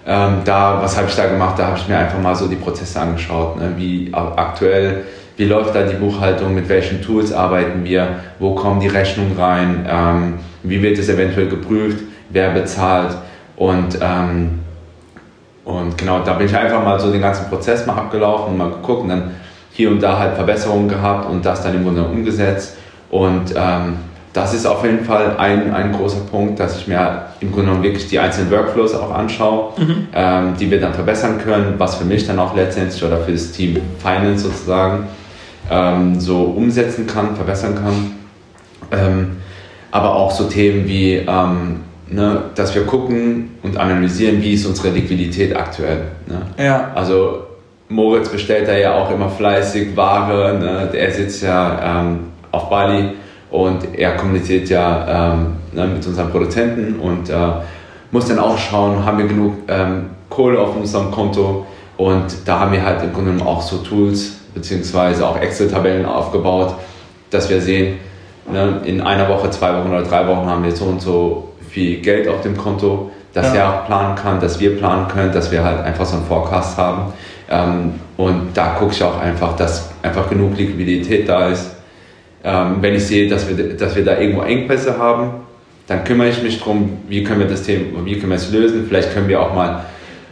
Ähm, 0.07 0.39
da, 0.45 0.83
was 0.83 0.97
habe 0.97 1.09
ich 1.09 1.15
da 1.15 1.27
gemacht? 1.27 1.59
Da 1.59 1.69
habe 1.69 1.79
ich 1.79 1.89
mir 1.89 1.99
einfach 1.99 2.21
mal 2.21 2.35
so 2.35 2.49
die 2.49 2.57
Prozesse 2.57 3.01
angeschaut, 3.01 3.57
ne? 3.59 3.73
wie 3.77 4.13
aktuell, 4.13 5.05
wie 5.37 5.45
läuft 5.45 5.75
da 5.75 5.83
die 5.83 5.97
Buchhaltung, 5.97 6.55
mit 6.55 6.69
welchen 6.69 7.03
Tools 7.03 7.33
arbeiten 7.33 7.85
wir, 7.85 8.09
wo 8.39 8.55
kommen 8.55 8.81
die 8.81 8.89
Rechnungen 8.89 9.37
rein, 9.37 9.87
ähm, 9.89 10.35
wie 10.63 10.83
wird 10.83 10.99
es 10.99 11.09
eventuell 11.09 11.49
geprüft, 11.49 11.99
wer 12.31 12.51
bezahlt? 12.51 13.17
Und 13.57 13.99
ähm, 14.01 14.61
und 15.65 15.97
genau, 15.97 16.21
da 16.21 16.35
bin 16.35 16.47
ich 16.47 16.57
einfach 16.57 16.85
mal 16.85 17.01
so 17.01 17.11
den 17.11 17.23
ganzen 17.23 17.49
Prozess 17.49 17.87
mal 17.87 17.97
abgelaufen 17.97 18.53
und 18.53 18.59
mal 18.59 18.71
geguckt 18.71 19.03
und 19.03 19.09
dann 19.09 19.31
hier 19.73 19.91
und 19.91 20.03
da 20.03 20.19
halt 20.19 20.35
Verbesserungen 20.35 20.89
gehabt 20.89 21.29
und 21.29 21.45
das 21.45 21.63
dann 21.63 21.75
im 21.75 21.85
Grunde 21.85 22.05
umgesetzt. 22.05 22.77
Und 23.11 23.55
ähm, 23.57 23.97
das 24.33 24.53
ist 24.53 24.67
auf 24.67 24.85
jeden 24.85 25.05
Fall 25.05 25.37
ein, 25.39 25.73
ein 25.73 25.93
großer 25.93 26.21
Punkt, 26.31 26.61
dass 26.61 26.77
ich 26.77 26.87
mir 26.87 27.27
im 27.41 27.51
Grunde 27.51 27.67
genommen 27.67 27.85
wirklich 27.85 28.09
die 28.09 28.19
einzelnen 28.19 28.51
Workflows 28.51 28.95
auch 28.95 29.13
anschaue, 29.13 29.73
mhm. 29.79 30.09
ähm, 30.13 30.55
die 30.59 30.71
wir 30.71 30.81
dann 30.81 30.93
verbessern 30.93 31.39
können, 31.39 31.75
was 31.79 31.95
für 31.97 32.05
mich 32.05 32.27
dann 32.27 32.39
auch 32.39 32.55
letztendlich 32.55 33.03
oder 33.03 33.19
für 33.19 33.33
das 33.33 33.53
Team 33.53 33.79
Finance 33.99 34.45
sozusagen 34.45 35.09
ähm, 35.71 36.21
so 36.21 36.43
umsetzen 36.43 37.07
kann, 37.07 37.37
verbessern 37.37 37.75
kann. 37.75 38.13
Ähm, 38.93 39.37
aber 39.91 40.15
auch 40.15 40.31
so 40.31 40.45
Themen 40.45 40.87
wie 40.87 41.15
ähm, 41.15 41.81
ne, 42.09 42.43
dass 42.55 42.75
wir 42.75 42.85
gucken 42.85 43.51
und 43.63 43.77
analysieren, 43.77 44.43
wie 44.43 44.55
ist 44.55 44.67
unsere 44.67 44.91
Liquidität 44.91 45.57
aktuell. 45.57 46.03
Ne? 46.27 46.65
Ja. 46.65 46.91
Also 46.95 47.45
Moritz 47.89 48.29
bestellt 48.29 48.69
da 48.69 48.77
ja 48.77 48.95
auch 48.95 49.11
immer 49.11 49.29
fleißig 49.29 49.97
Ware. 49.97 50.59
Ne? 50.59 50.91
Er 50.97 51.11
sitzt 51.11 51.43
ja 51.43 52.01
ähm, 52.01 52.21
auf 52.51 52.69
Bali 52.71 53.13
und 53.51 53.95
er 53.97 54.17
kommuniziert 54.17 54.69
ja 54.69 55.35
ähm, 55.35 55.57
ne, 55.73 55.87
mit 55.87 56.07
unseren 56.07 56.31
Produzenten 56.31 56.99
und 56.99 57.29
äh, 57.31 57.35
muss 58.11 58.27
dann 58.27 58.39
auch 58.39 58.59
schauen, 58.59 59.05
haben 59.05 59.19
wir 59.19 59.27
genug 59.27 59.55
ähm, 59.69 60.11
Kohle 60.29 60.59
auf 60.59 60.77
unserem 60.77 61.11
Konto 61.11 61.67
und 61.97 62.25
da 62.45 62.61
haben 62.61 62.73
wir 62.73 62.85
halt 62.85 63.03
im 63.03 63.13
Grunde 63.13 63.33
genommen 63.33 63.49
auch 63.49 63.63
so 63.63 63.79
Tools 63.79 64.41
beziehungsweise 64.55 65.27
auch 65.27 65.39
Excel-Tabellen 65.39 66.07
aufgebaut, 66.07 66.75
dass 67.31 67.51
wir 67.51 67.61
sehen, 67.61 67.99
ne, 68.51 68.81
in 68.85 69.01
einer 69.01 69.29
Woche, 69.29 69.51
zwei 69.51 69.75
Wochen 69.77 69.89
oder 69.89 70.03
drei 70.03 70.27
Wochen 70.27 70.47
haben 70.47 70.65
wir 70.65 70.75
so 70.75 70.87
und 70.87 71.03
so 71.03 71.53
viel 71.69 72.01
Geld 72.01 72.29
auf 72.29 72.43
dem 72.43 72.57
Konto, 72.57 73.11
dass 73.33 73.53
ja. 73.53 73.61
er 73.61 73.75
auch 73.75 73.87
planen 73.87 74.15
kann, 74.15 74.41
dass 74.41 74.61
wir 74.61 74.77
planen 74.77 75.09
können, 75.09 75.33
dass 75.33 75.51
wir 75.51 75.65
halt 75.65 75.85
einfach 75.85 76.07
so 76.07 76.17
einen 76.17 76.27
Forecast 76.27 76.79
haben. 76.79 77.13
Ähm, 77.51 77.95
und 78.17 78.51
da 78.55 78.77
gucke 78.79 78.93
ich 78.93 79.03
auch 79.03 79.21
einfach, 79.21 79.57
dass 79.57 79.91
einfach 80.03 80.31
genug 80.31 80.57
Liquidität 80.57 81.29
da 81.29 81.49
ist. 81.49 81.75
Ähm, 82.45 82.77
wenn 82.81 82.95
ich 82.95 83.05
sehe, 83.05 83.29
dass 83.29 83.49
wir, 83.49 83.77
dass 83.77 83.97
wir 83.97 84.05
da 84.05 84.19
irgendwo 84.19 84.43
Engpässe 84.43 84.99
haben, 84.99 85.45
dann 85.87 86.05
kümmere 86.05 86.29
ich 86.29 86.43
mich 86.43 86.59
darum, 86.61 86.99
wie 87.09 87.25
können 87.25 87.41
wir 87.41 87.49
das 87.49 87.63
Thema, 87.63 88.05
wie 88.05 88.19
können 88.19 88.31
wir 88.31 88.37
es 88.37 88.51
lösen. 88.51 88.87
Vielleicht 88.89 89.13
können 89.13 89.29
wir 89.29 89.41
auch 89.41 89.55
mal 89.55 89.85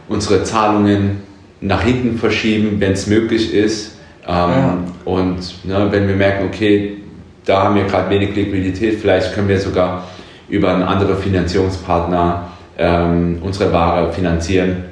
unsere 0.07 0.43
Zahlungen 0.43 1.21
nach 1.61 1.83
hinten 1.83 2.17
verschieben, 2.17 2.79
wenn 2.79 2.93
es 2.93 3.07
möglich 3.07 3.53
ist. 3.53 3.97
Ähm. 4.27 4.85
Und 5.05 5.65
ne, 5.65 5.87
wenn 5.89 6.07
wir 6.07 6.15
merken, 6.15 6.45
okay, 6.47 6.97
da 7.45 7.63
haben 7.63 7.75
wir 7.75 7.83
gerade 7.83 8.09
wenig 8.09 8.35
Liquidität, 8.35 8.99
vielleicht 8.99 9.33
können 9.33 9.47
wir 9.49 9.59
sogar 9.59 10.03
über 10.47 10.73
einen 10.73 10.83
anderen 10.83 11.17
Finanzierungspartner 11.17 12.47
ähm, 12.77 13.39
unsere 13.41 13.71
Ware 13.71 14.11
finanzieren 14.11 14.85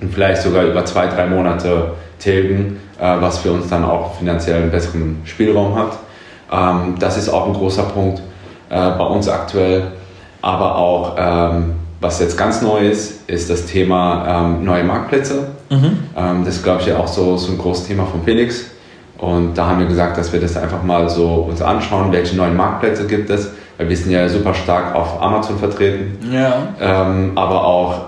und 0.00 0.12
vielleicht 0.12 0.42
sogar 0.42 0.64
über 0.64 0.84
zwei, 0.84 1.06
drei 1.06 1.26
Monate 1.26 1.92
tilgen, 2.18 2.80
äh, 2.98 3.20
was 3.20 3.38
für 3.38 3.52
uns 3.52 3.68
dann 3.68 3.84
auch 3.84 4.14
finanziell 4.14 4.62
einen 4.62 4.70
besseren 4.70 5.20
Spielraum 5.24 5.74
hat. 5.74 5.98
Ähm, 6.52 6.94
das 6.98 7.16
ist 7.16 7.28
auch 7.28 7.46
ein 7.46 7.54
großer 7.54 7.84
Punkt 7.84 8.20
äh, 8.68 8.90
bei 8.90 9.04
uns 9.04 9.28
aktuell. 9.28 9.92
Aber 10.42 10.76
auch, 10.76 11.16
ähm, 11.18 11.74
was 12.00 12.18
jetzt 12.20 12.36
ganz 12.36 12.62
neu 12.62 12.88
ist, 12.88 13.28
ist 13.28 13.50
das 13.50 13.66
Thema 13.66 14.46
ähm, 14.46 14.64
neue 14.64 14.84
Marktplätze. 14.84 15.48
Mhm. 15.68 15.98
Ähm, 16.16 16.44
das 16.44 16.56
ist, 16.56 16.64
glaube 16.64 16.82
ich, 16.82 16.92
auch 16.92 17.06
so, 17.06 17.36
so 17.36 17.52
ein 17.52 17.58
großes 17.58 17.86
Thema 17.86 18.06
von 18.06 18.22
Felix. 18.24 18.66
Und 19.18 19.56
da 19.56 19.66
haben 19.66 19.80
wir 19.80 19.86
gesagt, 19.86 20.16
dass 20.16 20.32
wir 20.32 20.40
das 20.40 20.56
einfach 20.56 20.82
mal 20.82 21.08
so 21.10 21.46
uns 21.48 21.60
anschauen, 21.60 22.10
welche 22.10 22.36
neuen 22.36 22.56
Marktplätze 22.56 23.06
gibt 23.06 23.28
es. 23.28 23.50
Weil 23.76 23.88
wir 23.88 23.96
sind 23.96 24.12
ja 24.12 24.28
super 24.28 24.54
stark 24.54 24.94
auf 24.94 25.22
Amazon 25.22 25.58
vertreten, 25.58 26.18
ja. 26.30 26.68
ähm, 26.80 27.32
aber 27.34 27.64
auch 27.64 28.00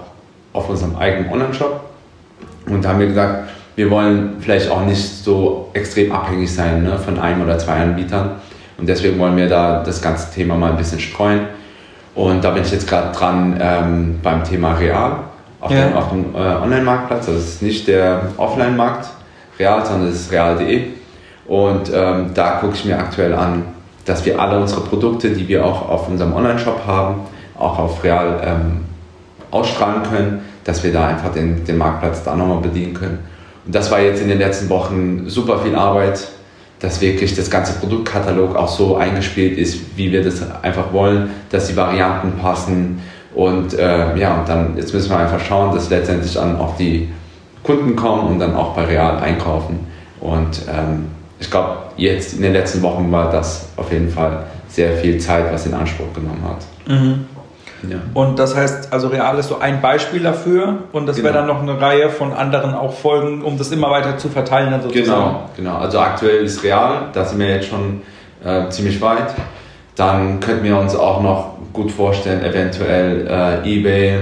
auf 0.53 0.69
unserem 0.69 0.97
eigenen 0.97 1.31
Online-Shop. 1.33 1.81
Und 2.67 2.85
da 2.85 2.91
haben 2.91 3.01
wir 3.01 3.07
gesagt, 3.07 3.49
wir 3.75 3.91
wollen 3.91 4.35
vielleicht 4.41 4.71
auch 4.71 4.85
nicht 4.85 5.25
so 5.25 5.71
extrem 5.73 6.13
abhängig 6.13 6.55
sein 6.55 6.83
ne, 6.83 6.99
von 6.99 7.19
einem 7.19 7.43
oder 7.43 7.59
zwei 7.59 7.75
Anbietern. 7.75 8.33
Und 8.77 8.89
deswegen 8.89 9.19
wollen 9.19 9.37
wir 9.37 9.49
da 9.49 9.83
das 9.83 10.03
ganze 10.03 10.33
Thema 10.33 10.57
mal 10.57 10.73
ein 10.73 10.77
bisschen 10.77 11.01
streuen. 11.01 11.47
Und 12.14 12.45
da 12.45 12.50
bin 12.50 12.62
ich 12.62 12.71
jetzt 12.71 12.88
gerade 12.88 13.16
dran 13.16 13.59
ähm, 13.61 14.21
beim 14.23 14.45
Thema 14.45 14.75
Real 14.75 15.16
auf 15.61 15.71
ja. 15.71 15.87
dem, 15.87 15.97
auf 15.97 16.11
dem 16.11 16.35
äh, 16.35 16.38
Online-Marktplatz. 16.38 17.28
Also 17.28 17.38
es 17.38 17.49
ist 17.54 17.62
nicht 17.62 17.88
der 17.88 18.33
Offline-Markt 18.37 19.09
Real, 19.59 19.85
sondern 19.85 20.09
es 20.09 20.23
ist 20.23 20.33
real.de. 20.33 20.88
Und 21.47 21.90
ähm, 21.95 22.31
da 22.35 22.52
gucke 22.61 22.75
ich 22.75 22.85
mir 22.85 22.99
aktuell 22.99 23.35
an, 23.35 23.64
dass 24.04 24.25
wir 24.25 24.38
alle 24.40 24.61
unsere 24.61 24.81
Produkte, 24.83 25.31
die 25.31 25.47
wir 25.49 25.64
auch 25.64 25.88
auf 25.88 26.09
unserem 26.09 26.35
Online-Shop 26.35 26.83
haben, 26.87 27.21
auch 27.59 27.78
auf 27.78 28.02
Real 28.02 28.40
ähm, 28.45 28.81
ausstrahlen 29.50 30.02
können, 30.02 30.40
dass 30.64 30.83
wir 30.83 30.92
da 30.92 31.07
einfach 31.07 31.33
den, 31.33 31.64
den 31.64 31.78
Marktplatz 31.78 32.25
da 32.25 32.35
nochmal 32.35 32.61
bedienen 32.61 32.95
können. 32.95 33.19
Und 33.64 33.75
das 33.75 33.90
war 33.90 34.00
jetzt 34.00 34.21
in 34.21 34.28
den 34.28 34.38
letzten 34.38 34.69
Wochen 34.69 35.28
super 35.28 35.59
viel 35.61 35.76
Arbeit, 35.76 36.28
dass 36.83 37.01
wirklich 37.01 37.35
das 37.37 37.49
ganze 37.49 37.75
Produktkatalog 37.75 38.57
auch 38.57 38.69
so 38.69 38.97
eingespielt 38.97 39.57
ist, 39.57 39.97
wie 39.97 40.11
wir 40.11 40.25
das 40.25 40.43
einfach 40.62 40.93
wollen, 40.93 41.31
dass 41.51 41.69
die 41.69 41.77
Varianten 41.77 42.33
passen. 42.39 43.01
Und 43.35 43.79
äh, 43.79 44.17
ja, 44.19 44.41
und 44.41 44.49
dann 44.49 44.77
jetzt 44.77 44.93
müssen 44.93 45.09
wir 45.11 45.19
einfach 45.19 45.41
schauen, 45.41 45.75
dass 45.75 45.89
letztendlich 45.91 46.35
dann 46.35 46.57
auch 46.57 46.77
die 46.77 47.09
Kunden 47.62 47.95
kommen 47.95 48.33
und 48.33 48.41
dann 48.41 48.57
auch 48.57 48.75
bei 48.75 48.85
Real 48.85 49.19
einkaufen. 49.19 49.87
Und 50.21 50.62
ähm, 50.69 51.07
ich 51.39 51.51
glaube, 51.51 51.77
jetzt 51.97 52.35
in 52.35 52.43
den 52.43 52.53
letzten 52.53 52.83
Wochen 52.83 53.11
war 53.12 53.31
das 53.31 53.69
auf 53.77 53.93
jeden 53.93 54.11
Fall 54.11 54.45
sehr 54.69 54.97
viel 54.97 55.19
Zeit, 55.19 55.53
was 55.53 55.67
in 55.67 55.75
Anspruch 55.75 56.12
genommen 56.12 56.43
hat. 56.45 56.93
Mhm. 56.93 57.27
Ja. 57.89 57.97
Und 58.15 58.39
das 58.39 58.57
heißt, 58.57 58.93
also 58.93 59.09
Real 59.09 59.39
ist 59.39 59.49
so 59.49 59.59
ein 59.59 59.81
Beispiel 59.81 60.23
dafür 60.23 60.79
und 60.93 61.07
das 61.07 61.17
genau. 61.17 61.29
wäre 61.29 61.39
dann 61.39 61.47
noch 61.47 61.62
eine 61.62 61.81
Reihe 61.81 62.11
von 62.11 62.33
anderen 62.33 62.75
auch 62.75 62.93
Folgen, 62.93 63.43
um 63.43 63.59
das 63.59 63.71
immer 63.73 63.91
weiter 63.91 64.19
zu 64.19 64.29
verteilen. 64.29 64.71
Dann 64.71 64.83
sozusagen. 64.83 65.07
Genau, 65.07 65.51
genau. 65.57 65.77
Also 65.77 65.99
aktuell 65.99 66.45
ist 66.45 66.62
Real, 66.62 67.09
da 67.12 67.25
sind 67.25 67.39
wir 67.39 67.49
jetzt 67.49 67.69
schon 67.69 68.03
äh, 68.45 68.69
ziemlich 68.69 69.01
weit. 69.01 69.35
Dann 69.97 70.41
könnten 70.41 70.65
wir 70.65 70.79
uns 70.79 70.95
auch 70.97 71.23
noch 71.23 71.53
gut 71.73 71.91
vorstellen, 71.91 72.45
eventuell 72.45 73.27
äh, 73.27 73.69
eBay, 73.69 74.19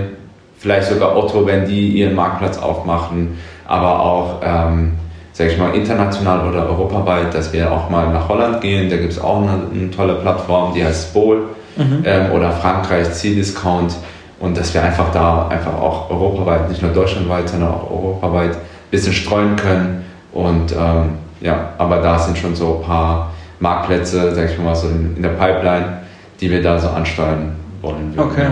vielleicht 0.58 0.88
sogar 0.88 1.16
Otto, 1.16 1.46
wenn 1.46 1.66
die 1.66 1.88
ihren 1.88 2.14
Marktplatz 2.14 2.58
aufmachen, 2.58 3.38
aber 3.66 4.00
auch, 4.00 4.40
ähm, 4.42 4.92
sage 5.32 5.50
ich 5.50 5.58
mal, 5.58 5.74
international 5.74 6.48
oder 6.48 6.68
europaweit, 6.68 7.34
dass 7.34 7.52
wir 7.52 7.70
auch 7.70 7.88
mal 7.88 8.12
nach 8.12 8.28
Holland 8.28 8.60
gehen. 8.60 8.90
Da 8.90 8.96
gibt 8.96 9.12
es 9.12 9.20
auch 9.20 9.42
eine, 9.42 9.62
eine 9.72 9.90
tolle 9.90 10.14
Plattform, 10.14 10.74
die 10.74 10.84
heißt 10.84 11.14
Bowl 11.14 11.48
mhm. 11.76 12.02
ähm, 12.04 12.32
oder 12.32 12.52
Frankreich 12.52 13.12
Zieldiscount 13.12 13.94
und 14.38 14.56
dass 14.56 14.72
wir 14.74 14.82
einfach 14.82 15.12
da 15.12 15.48
einfach 15.48 15.74
auch 15.74 16.10
europaweit, 16.10 16.68
nicht 16.68 16.82
nur 16.82 16.92
deutschlandweit, 16.92 17.48
sondern 17.48 17.70
auch 17.70 17.90
europaweit 17.90 18.52
ein 18.52 18.90
bisschen 18.90 19.12
streuen 19.12 19.56
können 19.56 20.04
und 20.32 20.72
ähm, 20.72 21.18
ja, 21.40 21.70
aber 21.78 21.98
da 21.98 22.18
sind 22.18 22.36
schon 22.36 22.54
so 22.54 22.80
ein 22.80 22.86
paar 22.86 23.30
Marktplätze, 23.58 24.34
sag 24.34 24.50
ich 24.50 24.58
mal 24.58 24.74
so 24.74 24.88
in, 24.88 25.16
in 25.16 25.22
der 25.22 25.30
Pipeline, 25.30 26.00
die 26.40 26.50
wir 26.50 26.62
da 26.62 26.78
so 26.78 26.88
ansteuern 26.88 27.56
wollen. 27.82 28.14
Würden. 28.14 28.30
Okay. 28.30 28.46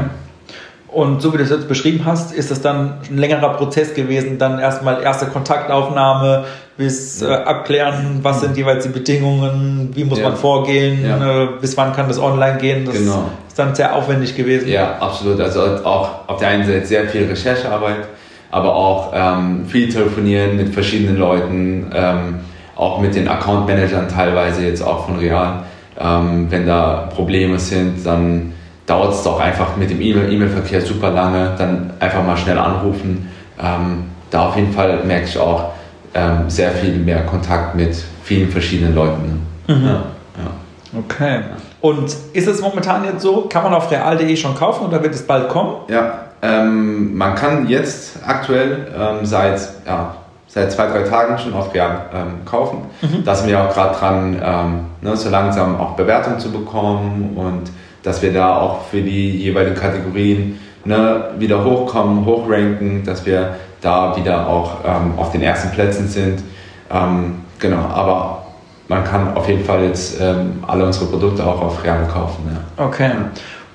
Und 0.88 1.20
so 1.20 1.34
wie 1.34 1.36
du 1.36 1.42
es 1.42 1.50
jetzt 1.50 1.68
beschrieben 1.68 2.06
hast, 2.06 2.32
ist 2.32 2.50
es 2.50 2.62
dann 2.62 2.94
ein 3.10 3.18
längerer 3.18 3.50
Prozess 3.50 3.92
gewesen, 3.92 4.38
dann 4.38 4.58
erstmal 4.58 5.02
erste 5.02 5.26
Kontaktaufnahme 5.26 6.46
bis 6.78 7.20
ja. 7.20 7.28
äh, 7.28 7.44
abklären, 7.44 8.20
was 8.22 8.40
sind 8.40 8.56
jeweils 8.56 8.84
die 8.84 8.90
Bedingungen, 8.90 9.90
wie 9.94 10.04
muss 10.04 10.18
ja. 10.18 10.28
man 10.28 10.38
vorgehen, 10.38 11.04
ja. 11.04 11.42
äh, 11.42 11.48
bis 11.60 11.76
wann 11.76 11.92
kann 11.92 12.08
das 12.08 12.18
online 12.18 12.56
gehen. 12.56 12.86
Das 12.86 12.94
genau. 12.94 13.30
ist 13.46 13.58
dann 13.58 13.74
sehr 13.74 13.94
aufwendig 13.94 14.34
gewesen. 14.34 14.68
Ja, 14.68 14.96
absolut. 14.98 15.40
Also 15.40 15.60
auch 15.60 16.26
auf 16.26 16.38
der 16.38 16.48
einen 16.48 16.64
Seite 16.64 16.86
sehr 16.86 17.06
viel 17.08 17.26
Recherchearbeit, 17.26 18.06
aber 18.50 18.74
auch 18.74 19.12
ähm, 19.12 19.66
viel 19.66 19.90
telefonieren 19.90 20.56
mit 20.56 20.72
verschiedenen 20.72 21.18
Leuten, 21.18 21.90
ähm, 21.94 22.38
auch 22.76 23.00
mit 23.00 23.14
den 23.14 23.28
Account-Managern 23.28 24.08
teilweise 24.08 24.64
jetzt 24.64 24.80
auch 24.80 25.04
von 25.04 25.18
Real. 25.18 25.64
Ähm, 26.00 26.46
wenn 26.48 26.64
da 26.64 27.08
Probleme 27.14 27.58
sind, 27.58 28.06
dann 28.06 28.54
dauert 28.88 29.12
es 29.12 29.22
doch 29.22 29.38
einfach 29.38 29.76
mit 29.76 29.90
dem 29.90 30.00
E-Mail-Verkehr 30.00 30.80
super 30.80 31.10
lange, 31.10 31.54
dann 31.58 31.92
einfach 32.00 32.24
mal 32.24 32.36
schnell 32.36 32.58
anrufen. 32.58 33.30
Ähm, 33.60 34.04
da 34.30 34.48
auf 34.48 34.56
jeden 34.56 34.72
Fall 34.72 35.04
merke 35.04 35.26
ich 35.26 35.38
auch 35.38 35.72
ähm, 36.14 36.48
sehr 36.48 36.70
viel 36.72 36.96
mehr 36.96 37.24
Kontakt 37.26 37.74
mit 37.74 37.94
vielen 38.24 38.50
verschiedenen 38.50 38.94
Leuten. 38.94 39.44
Ne? 39.66 39.74
Mhm. 39.74 39.86
Ja, 39.86 39.92
ja. 39.92 40.98
Okay. 41.00 41.40
Und 41.80 42.16
ist 42.32 42.48
es 42.48 42.60
momentan 42.62 43.04
jetzt 43.04 43.22
so, 43.22 43.42
kann 43.42 43.62
man 43.62 43.74
auf 43.74 43.90
real.de 43.90 44.36
schon 44.36 44.54
kaufen 44.54 44.86
oder 44.86 45.02
wird 45.02 45.14
es 45.14 45.22
bald 45.22 45.48
kommen? 45.50 45.76
Ja, 45.88 46.28
ähm, 46.40 47.16
man 47.16 47.34
kann 47.34 47.68
jetzt 47.68 48.18
aktuell 48.26 48.86
ähm, 48.98 49.24
seit, 49.26 49.60
ja, 49.86 50.14
seit 50.46 50.72
zwei, 50.72 50.86
drei 50.86 51.02
Tagen 51.02 51.38
schon 51.38 51.52
auf 51.52 51.74
Real 51.74 52.06
ähm, 52.14 52.44
kaufen. 52.46 52.86
Mhm. 53.02 53.22
Da 53.24 53.34
sind 53.34 53.48
wir 53.48 53.62
auch 53.62 53.72
gerade 53.72 53.98
dran, 53.98 54.42
ähm, 54.42 54.80
ne, 55.02 55.16
so 55.16 55.28
langsam 55.28 55.78
auch 55.78 55.92
Bewertungen 55.92 56.40
zu 56.40 56.50
bekommen 56.50 57.36
und 57.36 57.70
dass 58.08 58.22
wir 58.22 58.32
da 58.32 58.56
auch 58.56 58.86
für 58.86 59.02
die 59.02 59.36
jeweiligen 59.36 59.76
Kategorien 59.76 60.58
ne, 60.86 61.24
wieder 61.38 61.62
hochkommen, 61.62 62.24
hochranken, 62.24 63.04
dass 63.04 63.26
wir 63.26 63.56
da 63.82 64.16
wieder 64.16 64.48
auch 64.48 64.78
ähm, 64.82 65.12
auf 65.18 65.30
den 65.30 65.42
ersten 65.42 65.70
Plätzen 65.72 66.08
sind. 66.08 66.42
Ähm, 66.90 67.42
genau, 67.58 67.82
aber 67.82 68.46
man 68.88 69.04
kann 69.04 69.36
auf 69.36 69.46
jeden 69.46 69.62
Fall 69.62 69.84
jetzt 69.84 70.18
ähm, 70.22 70.64
alle 70.66 70.86
unsere 70.86 71.04
Produkte 71.04 71.46
auch 71.46 71.60
auf 71.60 71.84
Real 71.84 72.08
kaufen. 72.10 72.44
Ja. 72.50 72.86
Okay. 72.86 73.10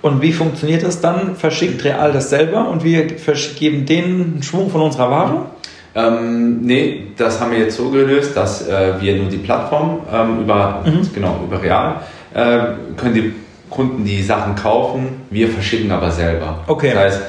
Und 0.01 0.23
wie 0.23 0.33
funktioniert 0.33 0.81
das 0.81 0.99
dann? 0.99 1.35
Verschickt 1.35 1.83
Real 1.83 2.11
das 2.11 2.31
selber 2.31 2.67
und 2.69 2.83
wir 2.83 3.05
geben 3.05 3.85
denen 3.85 4.33
einen 4.33 4.43
Schwung 4.43 4.71
von 4.71 4.81
unserer 4.81 5.11
Ware? 5.11 5.45
Ähm, 5.93 6.61
nee, 6.61 7.11
das 7.17 7.39
haben 7.39 7.51
wir 7.51 7.59
jetzt 7.59 7.77
so 7.77 7.91
gelöst, 7.91 8.35
dass 8.35 8.67
äh, 8.67 8.93
wir 8.99 9.15
nur 9.15 9.29
die 9.29 9.37
Plattform 9.37 9.99
ähm, 10.11 10.41
über, 10.41 10.81
mhm. 10.83 11.07
genau, 11.13 11.39
über 11.47 11.61
Real 11.61 11.97
äh, 12.33 12.59
können 12.97 13.13
die 13.13 13.42
Kunden 13.73 14.05
die 14.05 14.21
Sachen 14.21 14.55
kaufen, 14.55 15.21
wir 15.29 15.49
verschicken 15.49 15.91
aber 15.91 16.11
selber. 16.11 16.59
Okay. 16.67 16.91
Das 16.93 17.03
heißt, 17.03 17.21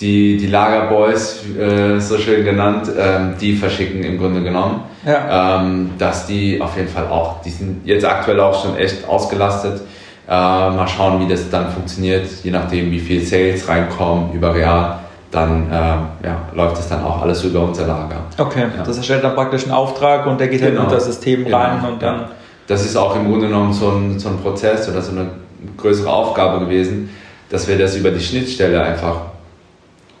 die, 0.00 0.38
die 0.38 0.46
Lagerboys, 0.46 1.42
äh, 1.58 1.98
so 1.98 2.16
schön 2.16 2.44
genannt, 2.44 2.90
ähm, 2.98 3.34
die 3.40 3.54
verschicken 3.54 4.02
im 4.02 4.18
Grunde 4.18 4.42
genommen. 4.42 4.82
Ja. 5.04 5.60
Ähm, 5.60 5.90
dass 5.98 6.26
die 6.26 6.60
auf 6.60 6.76
jeden 6.76 6.88
Fall 6.88 7.08
auch, 7.08 7.42
die 7.42 7.50
sind 7.50 7.86
jetzt 7.86 8.04
aktuell 8.04 8.40
auch 8.40 8.62
schon 8.62 8.76
echt 8.76 9.06
ausgelastet. 9.06 9.82
Äh, 10.26 10.32
mal 10.32 10.86
schauen, 10.86 11.20
wie 11.20 11.30
das 11.30 11.50
dann 11.50 11.70
funktioniert, 11.70 12.26
je 12.42 12.50
nachdem, 12.50 12.90
wie 12.90 13.00
viel 13.00 13.22
Sales 13.22 13.68
reinkommen 13.68 14.32
über 14.32 14.54
Real. 14.54 15.00
Dann 15.30 15.70
äh, 15.70 16.26
ja, 16.26 16.42
läuft 16.54 16.78
es 16.78 16.88
dann 16.88 17.04
auch 17.04 17.22
alles 17.22 17.44
über 17.44 17.62
unser 17.62 17.86
Lager. 17.86 18.16
Okay, 18.36 18.62
ja. 18.76 18.82
das 18.84 18.96
erstellt 18.96 19.22
dann 19.22 19.34
praktisch 19.34 19.64
einen 19.64 19.72
Auftrag 19.72 20.26
und 20.26 20.40
der 20.40 20.48
geht 20.48 20.60
genau. 20.60 20.74
dann 20.74 20.84
unter 20.84 20.96
das 20.96 21.06
System 21.06 21.44
genau. 21.44 21.56
rein 21.56 21.84
und 21.84 22.02
dann. 22.02 22.26
Das 22.66 22.84
ist 22.84 22.96
auch 22.96 23.14
im 23.16 23.28
Grunde 23.28 23.46
genommen 23.46 23.72
so 23.72 23.90
ein, 23.90 24.18
so 24.18 24.28
ein 24.28 24.38
Prozess 24.38 24.88
oder 24.88 25.02
so 25.02 25.12
eine 25.12 25.28
größere 25.76 26.10
Aufgabe 26.10 26.64
gewesen, 26.64 27.10
dass 27.48 27.68
wir 27.68 27.78
das 27.78 27.96
über 27.96 28.10
die 28.10 28.20
Schnittstelle 28.20 28.82
einfach 28.82 29.22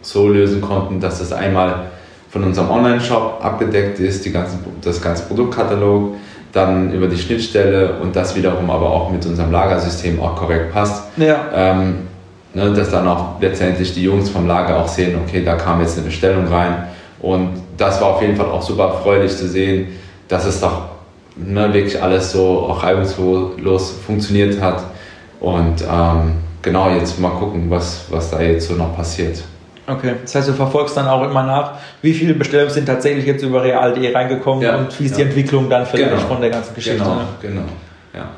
so 0.02 0.28
lösen 0.28 0.60
konnten, 0.60 1.00
dass 1.00 1.18
das 1.18 1.32
einmal 1.32 1.86
von 2.30 2.44
unserem 2.44 2.70
Online-Shop 2.70 3.40
abgedeckt 3.42 3.98
ist, 3.98 4.24
die 4.24 4.32
ganzen, 4.32 4.60
das 4.82 5.00
ganze 5.02 5.24
Produktkatalog, 5.24 6.14
dann 6.52 6.92
über 6.92 7.06
die 7.06 7.18
Schnittstelle 7.18 7.94
und 8.00 8.16
das 8.16 8.34
wiederum 8.34 8.70
aber 8.70 8.90
auch 8.90 9.10
mit 9.10 9.24
unserem 9.26 9.52
Lagersystem 9.52 10.20
auch 10.20 10.36
korrekt 10.36 10.72
passt. 10.72 11.04
Ja. 11.16 11.46
Ähm, 11.54 12.08
ne, 12.54 12.72
dass 12.72 12.90
dann 12.90 13.06
auch 13.06 13.40
letztendlich 13.40 13.94
die 13.94 14.02
Jungs 14.02 14.30
vom 14.30 14.46
Lager 14.46 14.78
auch 14.78 14.88
sehen, 14.88 15.18
okay, 15.24 15.44
da 15.44 15.54
kam 15.54 15.80
jetzt 15.80 15.96
eine 15.96 16.06
Bestellung 16.06 16.46
rein. 16.48 16.88
Und 17.20 17.50
das 17.76 18.00
war 18.00 18.08
auf 18.08 18.22
jeden 18.22 18.36
Fall 18.36 18.46
auch 18.46 18.62
super 18.62 18.84
erfreulich 18.84 19.36
zu 19.36 19.48
sehen, 19.48 19.88
dass 20.28 20.46
es 20.46 20.60
doch 20.60 20.82
ne, 21.36 21.72
wirklich 21.72 22.02
alles 22.02 22.32
so 22.32 22.66
auch 22.68 22.82
reibungslos 22.82 23.94
funktioniert 24.04 24.60
hat. 24.60 24.82
Und 25.40 25.82
ähm, 25.90 26.32
genau, 26.62 26.90
jetzt 26.90 27.18
mal 27.18 27.30
gucken, 27.30 27.70
was, 27.70 28.04
was 28.10 28.30
da 28.30 28.40
jetzt 28.40 28.68
so 28.68 28.74
noch 28.74 28.94
passiert. 28.94 29.42
Okay, 29.86 30.14
das 30.22 30.34
heißt, 30.34 30.48
du 30.48 30.52
verfolgst 30.52 30.96
dann 30.96 31.08
auch 31.08 31.24
immer 31.24 31.42
nach, 31.42 31.72
wie 32.02 32.12
viele 32.12 32.34
Bestellungen 32.34 32.72
sind 32.72 32.86
tatsächlich 32.86 33.26
jetzt 33.26 33.42
über 33.42 33.62
real.de 33.64 34.14
reingekommen 34.14 34.62
Ja, 34.62 34.76
und 34.76 35.00
wie 35.00 35.06
ist 35.06 35.12
ja. 35.12 35.16
die 35.18 35.22
Entwicklung 35.22 35.68
dann 35.68 35.84
vielleicht 35.86 36.10
Genau. 36.10 36.22
von 36.28 36.40
der 36.40 36.50
ganzen 36.50 36.74
Geschichte. 36.74 36.98
Genau, 36.98 37.14
ne? 37.14 37.24
genau. 37.40 37.62
Ja. 38.14 38.28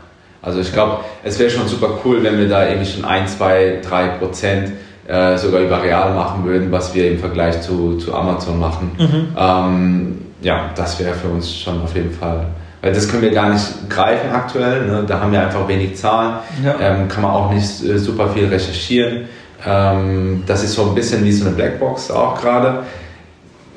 Also 0.41 0.61
ich 0.61 0.73
glaube, 0.73 0.99
es 1.23 1.39
wäre 1.39 1.51
schon 1.51 1.69
super 1.69 1.91
cool, 2.05 2.23
wenn 2.23 2.39
wir 2.39 2.49
da 2.49 2.67
irgendwie 2.67 2.91
schon 2.91 3.05
1, 3.05 3.37
2, 3.37 3.81
3 3.87 4.09
Prozent 4.19 4.73
äh, 5.07 5.37
sogar 5.37 5.61
über 5.61 5.83
Real 5.83 6.15
machen 6.15 6.45
würden, 6.45 6.73
was 6.73 6.95
wir 6.95 7.11
im 7.11 7.19
Vergleich 7.19 7.61
zu, 7.61 7.99
zu 7.99 8.15
Amazon 8.15 8.59
machen. 8.59 8.93
Mhm. 8.99 9.37
Ähm, 9.37 10.19
ja, 10.41 10.71
das 10.75 10.99
wäre 10.99 11.13
für 11.15 11.29
uns 11.29 11.55
schon 11.55 11.83
auf 11.83 11.95
jeden 11.95 12.13
Fall. 12.13 12.47
Weil 12.83 12.93
das 12.93 13.09
können 13.09 13.23
wir 13.23 13.31
gar 13.31 13.51
nicht 13.51 13.89
greifen 13.89 14.31
aktuell. 14.33 14.87
Ne? 14.87 15.05
Da 15.07 15.21
haben 15.21 15.31
wir 15.31 15.41
einfach 15.41 15.67
wenig 15.69 15.97
Zahlen. 15.97 16.35
Ja. 16.65 16.75
Ähm, 16.81 17.09
kann 17.09 17.23
man 17.23 17.31
auch 17.31 17.53
nicht 17.53 17.83
äh, 17.85 17.97
super 17.97 18.29
viel 18.31 18.49
recherchieren. 18.49 19.29
Ähm, 19.65 20.43
das 20.47 20.65
ist 20.65 20.75
so 20.75 20.89
ein 20.89 20.95
bisschen 20.95 21.25
wie 21.25 21.31
so 21.31 21.47
eine 21.47 21.55
Blackbox 21.55 22.11
auch 22.11 22.41
gerade. 22.41 22.81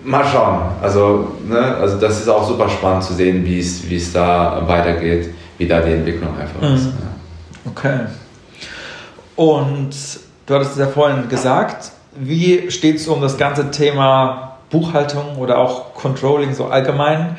Mal 0.04 0.26
schauen. 0.26 0.62
Also, 0.82 1.36
ne, 1.48 1.78
also 1.78 2.00
das 2.00 2.20
ist 2.20 2.28
auch 2.28 2.48
super 2.48 2.68
spannend 2.68 3.04
zu 3.04 3.14
sehen, 3.14 3.46
wie 3.46 3.60
es 3.60 4.12
da 4.12 4.64
weitergeht, 4.66 5.30
wie 5.60 5.68
da 5.68 5.82
die 5.82 5.94
Entwicklung 5.94 6.30
einfach 6.40 6.62
ist. 6.74 6.86
Mhm. 6.86 6.94
Ja. 7.00 7.72
Okay. 7.72 8.00
Und 9.36 9.96
du 10.46 10.54
hattest 10.54 10.72
es 10.74 10.78
ja 10.78 10.88
vorhin 10.88 11.28
gesagt, 11.30 11.92
wie 12.16 12.72
steht 12.72 12.96
es 12.96 13.08
um 13.08 13.22
das 13.22 13.38
ganze 13.38 13.70
Thema 13.70 14.55
Buchhaltung 14.70 15.38
oder 15.38 15.58
auch 15.60 15.94
Controlling 15.94 16.54
so 16.54 16.66
allgemein? 16.66 17.38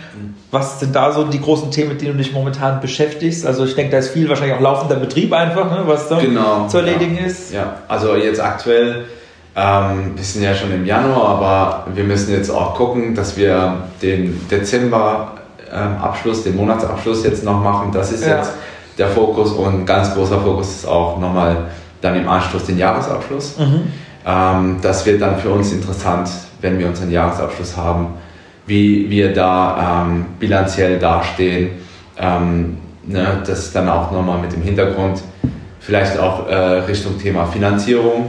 Was 0.50 0.80
sind 0.80 0.95
da 0.95 1.12
so 1.12 1.25
die 1.25 1.40
großen 1.40 1.71
Themen, 1.71 1.90
mit 1.90 2.00
denen 2.00 2.12
du 2.12 2.18
dich 2.18 2.33
momentan 2.33 2.80
beschäftigst? 2.80 3.45
Also 3.45 3.64
ich 3.64 3.75
denke, 3.75 3.90
da 3.92 3.99
ist 3.99 4.11
viel 4.11 4.28
wahrscheinlich 4.28 4.56
auch 4.56 4.61
laufender 4.61 4.95
Betrieb 4.97 5.33
einfach, 5.33 5.71
ne, 5.71 5.83
was 5.87 6.09
da 6.09 6.18
Genau, 6.21 6.66
zu 6.68 6.78
erledigen 6.78 7.18
ja. 7.21 7.26
ist. 7.26 7.52
Ja, 7.52 7.75
also 7.88 8.14
jetzt 8.14 8.40
aktuell, 8.40 9.04
ähm, 9.56 10.12
wir 10.14 10.25
sind 10.25 10.42
ja 10.45 10.54
schon 10.54 10.71
im 10.73 10.87
Januar, 10.87 11.28
aber 11.30 11.87
wir 11.95 12.04
müssen 12.04 12.33
jetzt 12.33 12.50
auch 12.50 12.75
gucken, 12.75 13.14
dass 13.14 13.37
wir 13.37 13.75
den 14.02 14.40
Dezember-Abschluss, 14.50 16.45
den 16.45 16.56
Monatsabschluss 16.56 17.25
jetzt 17.25 17.45
noch 17.45 17.61
machen. 17.61 17.90
Das 17.92 18.12
ist 18.12 18.25
Ja. 18.25 18.37
jetzt 18.38 18.52
der 18.99 19.09
Fokus 19.09 19.52
und 19.52 19.85
ganz 19.85 20.14
großer 20.14 20.40
Fokus 20.40 20.68
ist 20.76 20.87
auch 20.88 21.18
nochmal 21.18 21.56
dann 22.00 22.16
im 22.16 22.28
Anschluss 22.28 22.64
den 22.64 22.78
Jahresabschluss. 22.78 23.59
Mhm. 23.59 23.92
Ähm, 24.26 24.78
das 24.83 25.04
wird 25.06 25.21
dann 25.23 25.38
für 25.38 25.50
uns 25.50 25.73
interessant, 25.73 26.28
wenn 26.66 26.78
wir 26.80 26.88
unseren 26.88 27.11
Jahresabschluss 27.12 27.76
haben, 27.76 28.08
wie 28.66 29.08
wir 29.08 29.32
da 29.32 30.04
ähm, 30.08 30.26
bilanziell 30.40 30.99
dastehen. 30.99 31.70
Ähm, 32.18 32.78
ne, 33.06 33.40
das 33.46 33.73
dann 33.73 33.88
auch 33.88 34.11
nochmal 34.11 34.38
mit 34.40 34.52
dem 34.52 34.62
Hintergrund, 34.62 35.20
vielleicht 35.78 36.18
auch 36.18 36.49
äh, 36.49 36.54
Richtung 36.54 37.18
Thema 37.20 37.46
Finanzierung. 37.46 38.26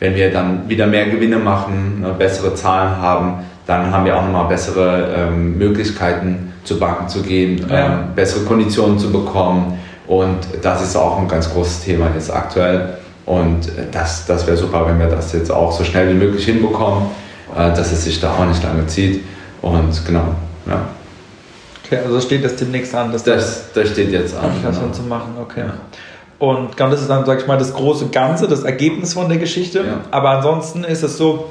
Wenn 0.00 0.14
wir 0.16 0.32
dann 0.32 0.68
wieder 0.68 0.86
mehr 0.88 1.06
Gewinne 1.06 1.36
machen, 1.38 2.00
ne, 2.00 2.12
bessere 2.18 2.54
Zahlen 2.54 2.96
haben, 3.00 3.44
dann 3.66 3.92
haben 3.92 4.04
wir 4.04 4.16
auch 4.16 4.22
nochmal 4.24 4.48
bessere 4.48 5.14
ähm, 5.16 5.56
Möglichkeiten 5.56 6.52
zu 6.64 6.78
Banken 6.80 7.08
zu 7.08 7.22
gehen, 7.22 7.64
Ja. 7.70 7.86
ähm, 7.86 7.92
bessere 8.16 8.44
Konditionen 8.44 8.98
zu 8.98 9.12
bekommen. 9.12 9.78
Und 10.08 10.38
das 10.62 10.82
ist 10.82 10.96
auch 10.96 11.18
ein 11.18 11.28
ganz 11.28 11.52
großes 11.52 11.84
Thema 11.84 12.06
jetzt 12.14 12.34
aktuell. 12.34 12.98
Und 13.26 13.68
äh, 13.68 13.86
das, 13.92 14.26
das 14.26 14.44
wäre 14.46 14.56
super, 14.56 14.86
wenn 14.88 14.98
wir 14.98 15.06
das 15.06 15.32
jetzt 15.32 15.52
auch 15.52 15.70
so 15.70 15.84
schnell 15.84 16.08
wie 16.10 16.14
möglich 16.14 16.44
hinbekommen, 16.44 17.06
dass 17.54 17.92
es 17.92 18.04
sich 18.04 18.20
da 18.20 18.32
auch 18.34 18.44
nicht 18.46 18.62
lange 18.62 18.86
zieht. 18.86 19.24
Und 19.62 20.04
genau, 20.06 20.34
ja. 20.66 20.86
Okay, 21.84 21.98
also 22.04 22.20
steht 22.20 22.44
das 22.44 22.56
demnächst 22.56 22.94
an, 22.94 23.12
dass 23.12 23.22
Das, 23.22 23.72
das 23.72 23.88
steht 23.90 24.10
jetzt 24.10 24.36
an. 24.36 24.46
Applikation 24.46 24.84
Genau. 24.84 24.94
zu 24.94 25.02
machen, 25.02 25.34
okay. 25.40 25.60
Ja. 25.60 25.74
Und 26.38 26.76
genau 26.76 26.90
das 26.90 27.00
ist 27.00 27.08
dann, 27.08 27.24
sag 27.24 27.40
ich 27.40 27.46
mal, 27.46 27.56
das 27.58 27.72
große 27.72 28.08
Ganze, 28.08 28.46
das 28.48 28.64
Ergebnis 28.64 29.14
von 29.14 29.28
der 29.28 29.38
Geschichte. 29.38 29.78
Ja. 29.78 30.00
Aber 30.10 30.30
ansonsten 30.30 30.84
ist 30.84 31.02
es 31.02 31.16
so, 31.16 31.50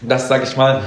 dass, 0.00 0.28
sag 0.28 0.42
ich 0.44 0.56
mal, 0.56 0.80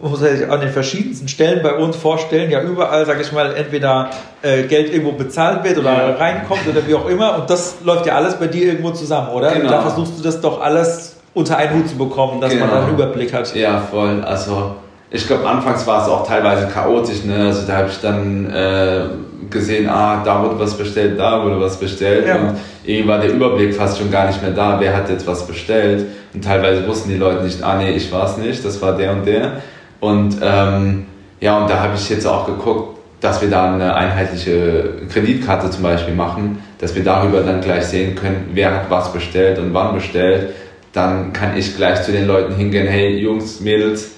man 0.00 0.10
muss 0.12 0.20
sich 0.20 0.48
an 0.48 0.60
den 0.60 0.70
verschiedensten 0.70 1.28
Stellen 1.28 1.62
bei 1.62 1.74
uns 1.74 1.94
vorstellen, 1.96 2.50
ja 2.50 2.62
überall, 2.62 3.04
sag 3.04 3.20
ich 3.20 3.32
mal, 3.32 3.54
entweder 3.54 4.08
äh, 4.40 4.62
Geld 4.62 4.90
irgendwo 4.94 5.12
bezahlt 5.12 5.62
wird 5.64 5.76
oder 5.76 5.92
Ja. 5.92 6.14
reinkommt 6.14 6.66
oder 6.66 6.86
wie 6.86 6.94
auch 6.94 7.06
immer. 7.06 7.36
Und 7.38 7.50
das 7.50 7.74
läuft 7.84 8.06
ja 8.06 8.14
alles 8.14 8.36
bei 8.36 8.46
dir 8.46 8.64
irgendwo 8.66 8.92
zusammen, 8.92 9.28
oder? 9.30 9.52
Genau. 9.52 9.68
Da 9.68 9.82
versuchst 9.82 10.18
du 10.18 10.22
das 10.22 10.40
doch 10.40 10.62
alles 10.62 11.16
unter 11.34 11.56
einen 11.56 11.78
Hut 11.78 11.88
zu 11.88 11.96
bekommen, 11.96 12.40
dass 12.40 12.52
man 12.52 12.62
Genau. 12.62 12.72
dann 12.74 12.84
einen 12.84 12.94
Überblick 12.94 13.32
hat. 13.32 13.54
Ja, 13.54 13.78
voll. 13.78 14.22
Also 14.24 14.74
ich 15.10 15.26
glaube, 15.26 15.48
anfangs 15.48 15.86
war 15.86 16.02
es 16.02 16.08
auch 16.08 16.26
teilweise 16.26 16.66
chaotisch. 16.68 17.24
Ne? 17.24 17.46
Also 17.46 17.66
da 17.66 17.78
habe 17.78 17.88
ich 17.88 18.00
dann 18.00 18.50
äh, 18.50 19.02
gesehen, 19.48 19.88
ah, 19.88 20.22
da 20.24 20.42
wurde 20.42 20.58
was 20.58 20.74
bestellt, 20.74 21.18
da 21.18 21.42
wurde 21.44 21.60
was 21.60 21.78
bestellt. 21.78 22.26
Ja. 22.26 22.36
Und 22.36 22.56
irgendwie 22.84 23.08
war 23.08 23.18
der 23.18 23.30
Überblick 23.32 23.74
fast 23.74 23.98
schon 23.98 24.10
gar 24.10 24.26
nicht 24.26 24.40
mehr 24.42 24.52
da, 24.52 24.78
wer 24.78 24.96
hat 24.96 25.08
jetzt 25.08 25.26
was 25.26 25.46
bestellt. 25.46 26.06
Und 26.32 26.44
teilweise 26.44 26.86
wussten 26.86 27.08
die 27.10 27.16
Leute 27.16 27.42
nicht, 27.44 27.62
ah 27.62 27.76
nee, 27.76 27.90
ich 27.90 28.10
war 28.12 28.24
es 28.24 28.36
nicht, 28.36 28.64
das 28.64 28.80
war 28.80 28.96
der 28.96 29.12
und 29.12 29.26
der. 29.26 29.52
Und 29.98 30.36
ähm, 30.42 31.06
ja, 31.40 31.58
und 31.58 31.68
da 31.70 31.80
habe 31.80 31.94
ich 31.96 32.08
jetzt 32.08 32.26
auch 32.26 32.46
geguckt, 32.46 32.98
dass 33.20 33.42
wir 33.42 33.50
da 33.50 33.72
eine 33.74 33.94
einheitliche 33.94 34.94
Kreditkarte 35.12 35.70
zum 35.70 35.82
Beispiel 35.82 36.14
machen, 36.14 36.62
dass 36.78 36.94
wir 36.94 37.04
darüber 37.04 37.40
dann 37.40 37.60
gleich 37.60 37.84
sehen 37.86 38.14
können, 38.14 38.50
wer 38.54 38.74
hat 38.74 38.90
was 38.90 39.12
bestellt 39.12 39.58
und 39.58 39.74
wann 39.74 39.94
bestellt. 39.94 40.50
Dann 40.92 41.32
kann 41.32 41.56
ich 41.56 41.76
gleich 41.76 42.02
zu 42.02 42.12
den 42.12 42.26
Leuten 42.26 42.54
hingehen, 42.54 42.86
hey 42.86 43.16
Jungs, 43.16 43.60
Mädels, 43.60 44.12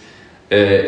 äh, 0.48 0.85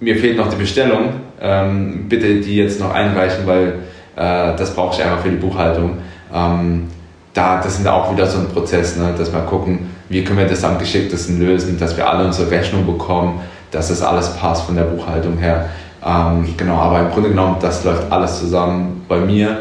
mir 0.00 0.16
fehlt 0.16 0.36
noch 0.36 0.48
die 0.48 0.56
Bestellung, 0.56 1.10
ähm, 1.40 2.06
bitte 2.08 2.36
die 2.36 2.56
jetzt 2.56 2.80
noch 2.80 2.92
einreichen, 2.92 3.46
weil 3.46 3.74
äh, 4.16 4.56
das 4.56 4.74
brauche 4.74 4.94
ich 4.94 5.04
einfach 5.04 5.22
für 5.22 5.30
die 5.30 5.36
Buchhaltung. 5.36 5.98
Ähm, 6.32 6.88
da, 7.34 7.60
das 7.62 7.76
sind 7.76 7.86
auch 7.86 8.12
wieder 8.12 8.26
so 8.26 8.38
ein 8.38 8.48
Prozess, 8.48 8.96
ne, 8.96 9.14
dass 9.16 9.32
wir 9.32 9.40
gucken, 9.40 9.90
wie 10.08 10.24
können 10.24 10.38
wir 10.38 10.46
das 10.46 10.64
am 10.64 10.78
geschicktesten 10.78 11.38
lösen, 11.38 11.78
dass 11.78 11.96
wir 11.96 12.08
alle 12.08 12.24
unsere 12.24 12.50
Rechnung 12.50 12.86
bekommen, 12.86 13.40
dass 13.70 13.88
das 13.88 14.02
alles 14.02 14.34
passt 14.36 14.64
von 14.64 14.74
der 14.74 14.84
Buchhaltung 14.84 15.38
her. 15.38 15.68
Ähm, 16.04 16.54
genau, 16.56 16.76
aber 16.76 17.00
im 17.00 17.10
Grunde 17.10 17.30
genommen, 17.30 17.56
das 17.60 17.84
läuft 17.84 18.10
alles 18.10 18.38
zusammen 18.40 19.04
bei 19.08 19.18
mir. 19.18 19.58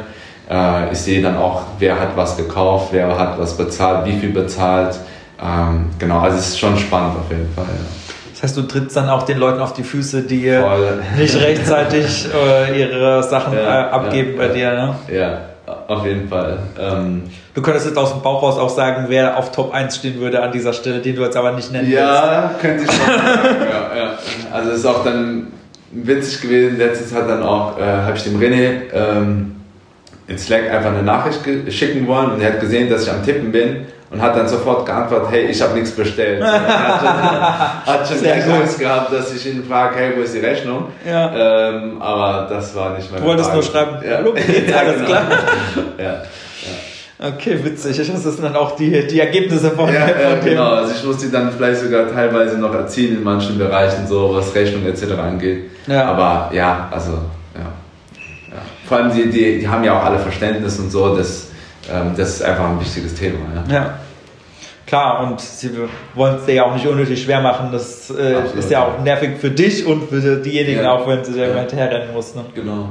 Äh, 0.49 0.91
ich 0.91 0.99
sehe 0.99 1.21
dann 1.21 1.35
auch, 1.35 1.63
wer 1.79 1.99
hat 1.99 2.15
was 2.15 2.37
gekauft, 2.37 2.89
wer 2.91 3.17
hat 3.17 3.39
was 3.39 3.57
bezahlt, 3.57 4.05
wie 4.05 4.17
viel 4.17 4.31
bezahlt. 4.31 4.99
Ähm, 5.41 5.89
genau, 5.99 6.19
also 6.19 6.37
es 6.37 6.49
ist 6.49 6.59
schon 6.59 6.77
spannend 6.77 7.17
auf 7.19 7.29
jeden 7.29 7.51
Fall. 7.53 7.65
Ja. 7.65 7.85
Das 8.33 8.43
heißt, 8.43 8.57
du 8.57 8.63
trittst 8.63 8.95
dann 8.95 9.09
auch 9.09 9.23
den 9.23 9.39
Leuten 9.39 9.59
auf 9.61 9.73
die 9.73 9.83
Füße, 9.83 10.21
die 10.21 10.51
Voll. 10.51 11.01
nicht 11.17 11.35
rechtzeitig 11.41 12.27
äh, 12.31 12.79
ihre 12.79 13.23
Sachen 13.23 13.53
Ja, 13.53 13.87
äh, 13.87 13.89
abgeben 13.89 14.31
ja, 14.33 14.37
bei 14.37 14.47
dir. 14.53 14.73
Ne? 14.73 14.95
Ja, 15.11 15.39
auf 15.87 16.05
jeden 16.05 16.29
Fall. 16.29 16.59
Ähm, 16.79 17.23
Du 17.55 17.63
könntest 17.63 17.87
jetzt 17.87 17.97
aus 17.97 18.11
dem 18.13 18.21
Bauch 18.21 18.43
raus 18.43 18.59
auch 18.59 18.69
sagen, 18.69 19.05
wer 19.07 19.35
auf 19.37 19.51
Top 19.51 19.73
1 19.73 19.95
stehen 19.95 20.19
würde 20.19 20.43
an 20.43 20.51
dieser 20.51 20.71
Stelle, 20.73 20.99
den 20.99 21.15
du 21.15 21.23
jetzt 21.23 21.35
aber 21.35 21.53
nicht 21.53 21.71
nennen 21.71 21.89
ja, 21.89 22.51
könnte 22.61 22.83
ich 22.83 22.91
schon 22.91 23.07
sagen. 23.07 23.55
ja. 23.97 24.11
Also 24.53 24.69
es 24.69 24.77
ist 24.77 24.85
auch 24.85 25.03
dann 25.03 25.47
witzig 25.91 26.41
gewesen. 26.41 26.77
Letztens 26.77 27.15
hat 27.15 27.27
dann 27.27 27.41
auch, 27.41 27.79
äh, 27.79 27.81
habe 27.81 28.15
ich 28.15 28.23
dem 28.23 28.39
René 28.39 28.81
ähm, 28.93 29.55
in 30.27 30.37
Slack 30.37 30.69
einfach 30.71 30.91
eine 30.91 31.01
Nachricht 31.01 31.39
schicken 31.73 32.05
wollen 32.05 32.29
und 32.33 32.41
er 32.41 32.53
hat 32.53 32.59
gesehen, 32.59 32.91
dass 32.91 33.03
ich 33.03 33.09
am 33.11 33.23
Tippen 33.25 33.51
bin 33.51 33.87
und 34.09 34.21
hat 34.21 34.35
dann 34.35 34.47
sofort 34.47 34.85
geantwortet, 34.85 35.27
hey, 35.31 35.45
ich 35.47 35.61
habe 35.61 35.73
nichts 35.73 35.91
bestellt. 35.91 36.41
hat 36.43 36.61
schon, 37.01 37.93
hat 37.93 38.07
schon 38.07 38.17
Sehr 38.19 38.35
gleich. 38.37 38.53
Angst 38.61 38.79
gehabt, 38.79 39.11
dass 39.13 39.33
ich 39.35 39.45
ihn 39.47 39.63
frage, 39.65 39.95
hey, 39.95 40.13
wo 40.15 40.21
ist 40.21 40.33
die 40.33 40.39
Rechnung? 40.39 40.85
Ja. 41.05 41.69
Ähm, 41.69 42.01
aber 42.01 42.47
das 42.49 42.73
war 42.75 42.95
nicht 42.95 43.11
meine 43.11 43.21
Du 43.21 43.27
wolltest 43.27 43.49
Frage. 43.49 43.61
nur 43.61 43.71
schreiben, 43.71 43.97
ja. 44.07 44.21
geht's? 44.21 44.69
Ja, 44.71 44.77
alles 44.77 44.95
genau. 44.95 45.07
klar? 45.07 45.23
Ja. 45.97 46.21
Okay, 47.19 47.57
witzig. 47.63 47.97
Das 47.97 48.05
sind 48.07 48.43
dann 48.43 48.55
auch 48.55 48.75
die, 48.75 49.07
die 49.07 49.19
Ergebnisse 49.19 49.71
von, 49.71 49.91
Ja, 49.91 50.07
ja, 50.07 50.35
dem. 50.35 50.45
genau. 50.45 50.69
Also 50.73 50.93
ich 50.95 51.03
muss 51.03 51.17
die 51.17 51.31
dann 51.31 51.51
vielleicht 51.51 51.81
sogar 51.81 52.11
teilweise 52.11 52.59
noch 52.59 52.73
erzielen 52.75 53.17
in 53.17 53.23
manchen 53.23 53.57
Bereichen, 53.57 54.05
so 54.07 54.35
was 54.35 54.53
Rechnung 54.53 54.85
etc. 54.85 55.13
angeht. 55.17 55.71
Ja. 55.87 56.05
Aber 56.05 56.51
ja, 56.53 56.87
also 56.91 57.13
ja. 57.55 57.61
ja. 58.51 58.61
Vor 58.87 58.97
allem 58.97 59.11
die, 59.15 59.29
die, 59.31 59.59
die 59.59 59.67
haben 59.67 59.83
ja 59.83 59.99
auch 59.99 60.05
alle 60.05 60.19
Verständnis 60.19 60.77
und 60.77 60.91
so, 60.91 61.15
das, 61.17 61.47
ähm, 61.91 62.13
das 62.17 62.29
ist 62.35 62.41
einfach 62.43 62.69
ein 62.69 62.79
wichtiges 62.79 63.15
Thema. 63.15 63.39
Ja. 63.69 63.73
Ja. 63.73 63.99
Klar, 64.85 65.23
und 65.27 65.41
sie 65.41 65.71
wollen 66.15 66.35
es 66.37 66.45
dir 66.45 66.53
ja 66.55 66.63
auch 66.65 66.73
nicht 66.73 66.87
unnötig 66.87 67.21
schwer 67.21 67.41
machen. 67.41 67.69
Das 67.73 68.09
äh, 68.09 68.35
Absolut, 68.35 68.55
ist 68.63 68.71
ja 68.71 68.85
auch 68.85 69.03
nervig 69.03 69.31
für 69.37 69.51
dich 69.51 69.85
und 69.85 70.07
für 70.09 70.37
diejenigen 70.37 70.83
Ja. 70.83 70.93
auch, 70.93 71.05
wenn 71.07 71.23
sie 71.25 71.33
da 71.33 71.45
Ja. 71.45 71.55
hinterherrennen 71.59 72.13
mussten. 72.13 72.39
Genau. 72.55 72.89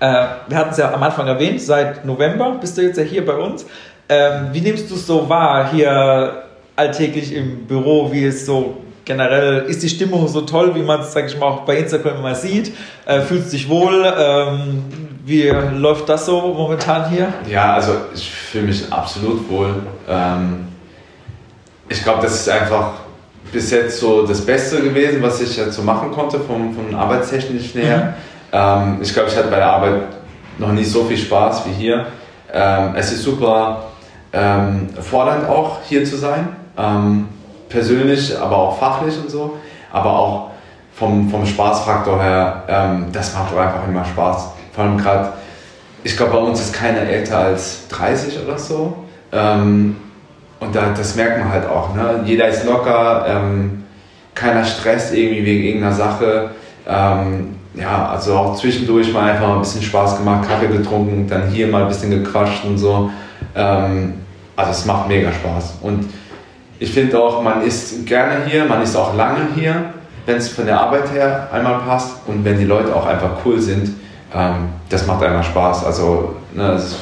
Äh, 0.00 0.24
wir 0.48 0.56
hatten 0.56 0.70
es 0.70 0.78
ja 0.78 0.92
am 0.92 1.02
Anfang 1.02 1.28
erwähnt, 1.28 1.60
seit 1.60 2.04
November 2.04 2.56
bist 2.60 2.76
du 2.76 2.82
jetzt 2.82 2.96
ja 2.96 3.04
hier 3.04 3.24
bei 3.24 3.34
uns. 3.34 3.64
Ähm, 4.08 4.48
wie 4.52 4.60
nimmst 4.60 4.90
du 4.90 4.96
es 4.96 5.06
so 5.06 5.28
wahr, 5.28 5.70
hier 5.72 6.42
alltäglich 6.74 7.32
im 7.32 7.66
Büro, 7.66 8.10
wie 8.10 8.24
es 8.24 8.44
so 8.44 8.78
generell, 9.04 9.60
ist 9.68 9.82
die 9.84 9.88
Stimmung 9.88 10.26
so 10.26 10.40
toll, 10.40 10.74
wie 10.74 10.82
man 10.82 11.00
es, 11.02 11.12
sag 11.12 11.26
ich 11.26 11.38
mal, 11.38 11.46
auch 11.46 11.60
bei 11.60 11.76
Instagram 11.76 12.16
immer 12.18 12.34
sieht? 12.34 12.72
Äh, 13.06 13.20
fühlst 13.20 13.48
du 13.52 13.56
dich 13.56 13.68
wohl? 13.68 14.04
Ähm, 14.18 14.82
wie 15.24 15.48
läuft 15.48 16.08
das 16.08 16.26
so 16.26 16.40
momentan 16.40 17.08
hier? 17.08 17.32
Ja, 17.48 17.74
also 17.74 17.92
ich 18.14 18.30
fühle 18.30 18.66
mich 18.66 18.92
absolut 18.92 19.48
wohl. 19.48 19.74
Ähm, 20.08 20.68
ich 21.88 22.02
glaube, 22.02 22.22
das 22.22 22.34
ist 22.34 22.48
einfach 22.48 22.92
bis 23.52 23.70
jetzt 23.70 24.00
so 24.00 24.26
das 24.26 24.44
Beste 24.44 24.80
gewesen, 24.82 25.22
was 25.22 25.40
ich 25.40 25.56
jetzt 25.56 25.74
so 25.74 25.82
machen 25.82 26.10
konnte 26.10 26.40
vom, 26.40 26.74
vom 26.74 26.94
Arbeitstechnischen 26.94 27.82
her. 27.82 28.14
Ähm, 28.52 28.98
ich 29.00 29.12
glaube, 29.12 29.28
ich 29.28 29.36
hatte 29.36 29.48
bei 29.48 29.56
der 29.56 29.70
Arbeit 29.70 30.02
noch 30.58 30.72
nie 30.72 30.84
so 30.84 31.04
viel 31.04 31.18
Spaß 31.18 31.66
wie 31.66 31.72
hier. 31.72 32.06
Ähm, 32.52 32.94
es 32.96 33.12
ist 33.12 33.22
super 33.22 33.84
ähm, 34.32 34.88
fordernd 35.00 35.48
auch 35.48 35.78
hier 35.88 36.04
zu 36.04 36.16
sein. 36.16 36.48
Ähm, 36.76 37.28
persönlich, 37.68 38.38
aber 38.38 38.56
auch 38.56 38.78
fachlich 38.78 39.18
und 39.18 39.30
so, 39.30 39.58
aber 39.92 40.10
auch 40.10 40.50
vom, 40.94 41.28
vom 41.30 41.44
Spaßfaktor 41.44 42.22
her, 42.22 42.62
ähm, 42.68 43.06
das 43.12 43.34
macht 43.34 43.56
einfach 43.56 43.86
immer 43.88 44.04
Spaß. 44.04 44.51
Vor 44.72 44.84
allem 44.84 44.98
gerade, 44.98 45.32
ich 46.04 46.16
glaube, 46.16 46.32
bei 46.32 46.38
uns 46.38 46.60
ist 46.60 46.72
keiner 46.72 47.00
älter 47.00 47.38
als 47.38 47.88
30 47.88 48.40
oder 48.44 48.58
so. 48.58 48.96
Ähm, 49.32 49.96
und 50.60 50.74
da, 50.74 50.94
das 50.96 51.16
merkt 51.16 51.38
man 51.38 51.50
halt 51.50 51.66
auch. 51.68 51.94
Ne? 51.94 52.22
Jeder 52.24 52.48
ist 52.48 52.64
locker, 52.64 53.26
ähm, 53.28 53.84
keiner 54.34 54.64
stresst 54.64 55.14
irgendwie 55.14 55.44
wegen 55.44 55.64
irgendeiner 55.64 55.94
Sache. 55.94 56.50
Ähm, 56.86 57.56
ja, 57.74 58.08
also 58.08 58.34
auch 58.36 58.56
zwischendurch 58.56 59.12
mal 59.12 59.32
einfach 59.32 59.50
ein 59.50 59.60
bisschen 59.60 59.82
Spaß 59.82 60.18
gemacht, 60.18 60.48
Kaffee 60.48 60.68
getrunken, 60.68 61.26
dann 61.28 61.48
hier 61.48 61.66
mal 61.68 61.82
ein 61.82 61.88
bisschen 61.88 62.10
gequatscht 62.10 62.64
und 62.64 62.78
so. 62.78 63.10
Ähm, 63.54 64.14
also 64.56 64.70
es 64.70 64.84
macht 64.84 65.08
mega 65.08 65.32
Spaß. 65.32 65.78
Und 65.82 66.08
ich 66.78 66.92
finde 66.92 67.18
auch, 67.18 67.42
man 67.42 67.62
ist 67.62 68.06
gerne 68.06 68.44
hier, 68.46 68.64
man 68.64 68.82
ist 68.82 68.94
auch 68.96 69.16
lange 69.16 69.48
hier, 69.54 69.92
wenn 70.26 70.36
es 70.36 70.48
von 70.48 70.66
der 70.66 70.80
Arbeit 70.80 71.12
her 71.12 71.48
einmal 71.52 71.78
passt 71.80 72.16
und 72.26 72.44
wenn 72.44 72.58
die 72.58 72.64
Leute 72.64 72.94
auch 72.94 73.06
einfach 73.06 73.30
cool 73.44 73.60
sind. 73.60 73.90
Ähm, 74.34 74.70
das 74.88 75.06
macht 75.06 75.22
einmal 75.22 75.44
Spaß. 75.44 75.84
Also 75.84 76.36
ne, 76.54 76.74
ist, 76.74 76.96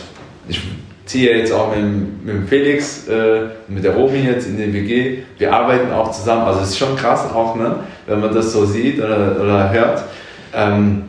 ich 0.49 0.63
ziehe 1.07 1.37
jetzt 1.37 1.53
auch 1.53 1.75
mit, 1.75 2.25
mit 2.25 2.49
Felix, 2.49 3.09
äh, 3.09 3.43
mit 3.69 3.85
der 3.85 3.95
Romi 3.95 4.19
jetzt 4.19 4.47
in 4.47 4.57
den 4.57 4.73
WG. 4.73 5.19
Wir 5.39 5.53
arbeiten 5.53 5.93
auch 5.93 6.11
zusammen. 6.13 6.43
Also 6.43 6.61
es 6.61 6.71
ist 6.71 6.79
schon 6.79 6.97
krass 6.97 7.25
auch, 7.33 7.57
ne, 7.57 7.81
wenn 8.07 8.21
man 8.21 8.35
das 8.35 8.53
so 8.53 8.65
sieht 8.65 8.99
oder, 8.99 9.37
oder 9.41 9.71
hört. 9.71 10.05
Ähm, 10.55 11.05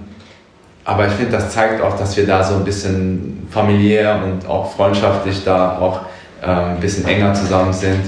aber 0.84 1.08
ich 1.08 1.14
finde, 1.14 1.34
das 1.34 1.52
zeigt 1.52 1.82
auch, 1.82 1.98
dass 1.98 2.18
wir 2.18 2.26
da 2.26 2.44
so 2.44 2.56
ein 2.56 2.64
bisschen 2.64 3.48
familiär 3.52 4.20
und 4.24 4.50
auch 4.50 4.72
freundschaftlich 4.76 5.44
da 5.44 5.78
auch 5.78 6.02
äh, 6.42 6.48
ein 6.48 6.80
bisschen 6.80 7.08
enger 7.08 7.34
zusammen 7.34 7.74
sind. 7.74 8.02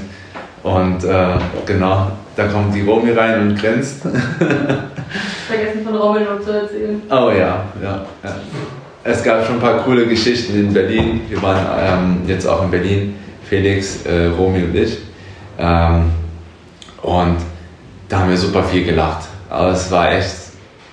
Und 0.63 1.03
äh, 1.03 1.37
genau, 1.65 2.07
da 2.35 2.47
kommt 2.47 2.73
die 2.73 2.81
Romi 2.81 3.11
rein 3.11 3.41
und 3.41 3.59
grinst. 3.59 4.01
Vergessen 5.47 5.83
von 5.83 5.95
Rommel 5.95 6.23
noch 6.23 6.41
zu 6.41 6.51
erzählen. 6.51 7.01
Oh 7.09 7.29
ja, 7.29 7.65
ja, 7.81 8.05
ja. 8.23 8.35
Es 9.03 9.21
gab 9.21 9.45
schon 9.45 9.55
ein 9.55 9.61
paar 9.61 9.79
coole 9.79 10.07
Geschichten 10.07 10.57
in 10.57 10.73
Berlin. 10.73 11.21
Wir 11.27 11.41
waren 11.41 11.65
ähm, 11.77 12.21
jetzt 12.25 12.47
auch 12.47 12.63
in 12.63 12.71
Berlin, 12.71 13.15
Felix, 13.43 14.05
äh, 14.05 14.27
Romy 14.27 14.63
und 14.63 14.75
ich. 14.75 14.99
Ähm, 15.59 16.11
und 17.01 17.37
da 18.07 18.19
haben 18.19 18.29
wir 18.29 18.37
super 18.37 18.63
viel 18.63 18.85
gelacht. 18.85 19.27
Aber 19.49 19.71
es 19.71 19.91
war 19.91 20.13
echt 20.13 20.33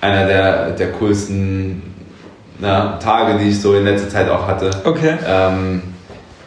einer 0.01 0.25
der, 0.25 0.71
der 0.71 0.91
coolsten 0.91 1.81
na, 2.59 2.97
Tage, 2.97 3.39
die 3.39 3.49
ich 3.49 3.61
so 3.61 3.75
in 3.75 3.85
letzter 3.85 4.09
Zeit 4.09 4.29
auch 4.29 4.45
hatte. 4.45 4.69
Okay. 4.83 5.15
Ähm, 5.25 5.81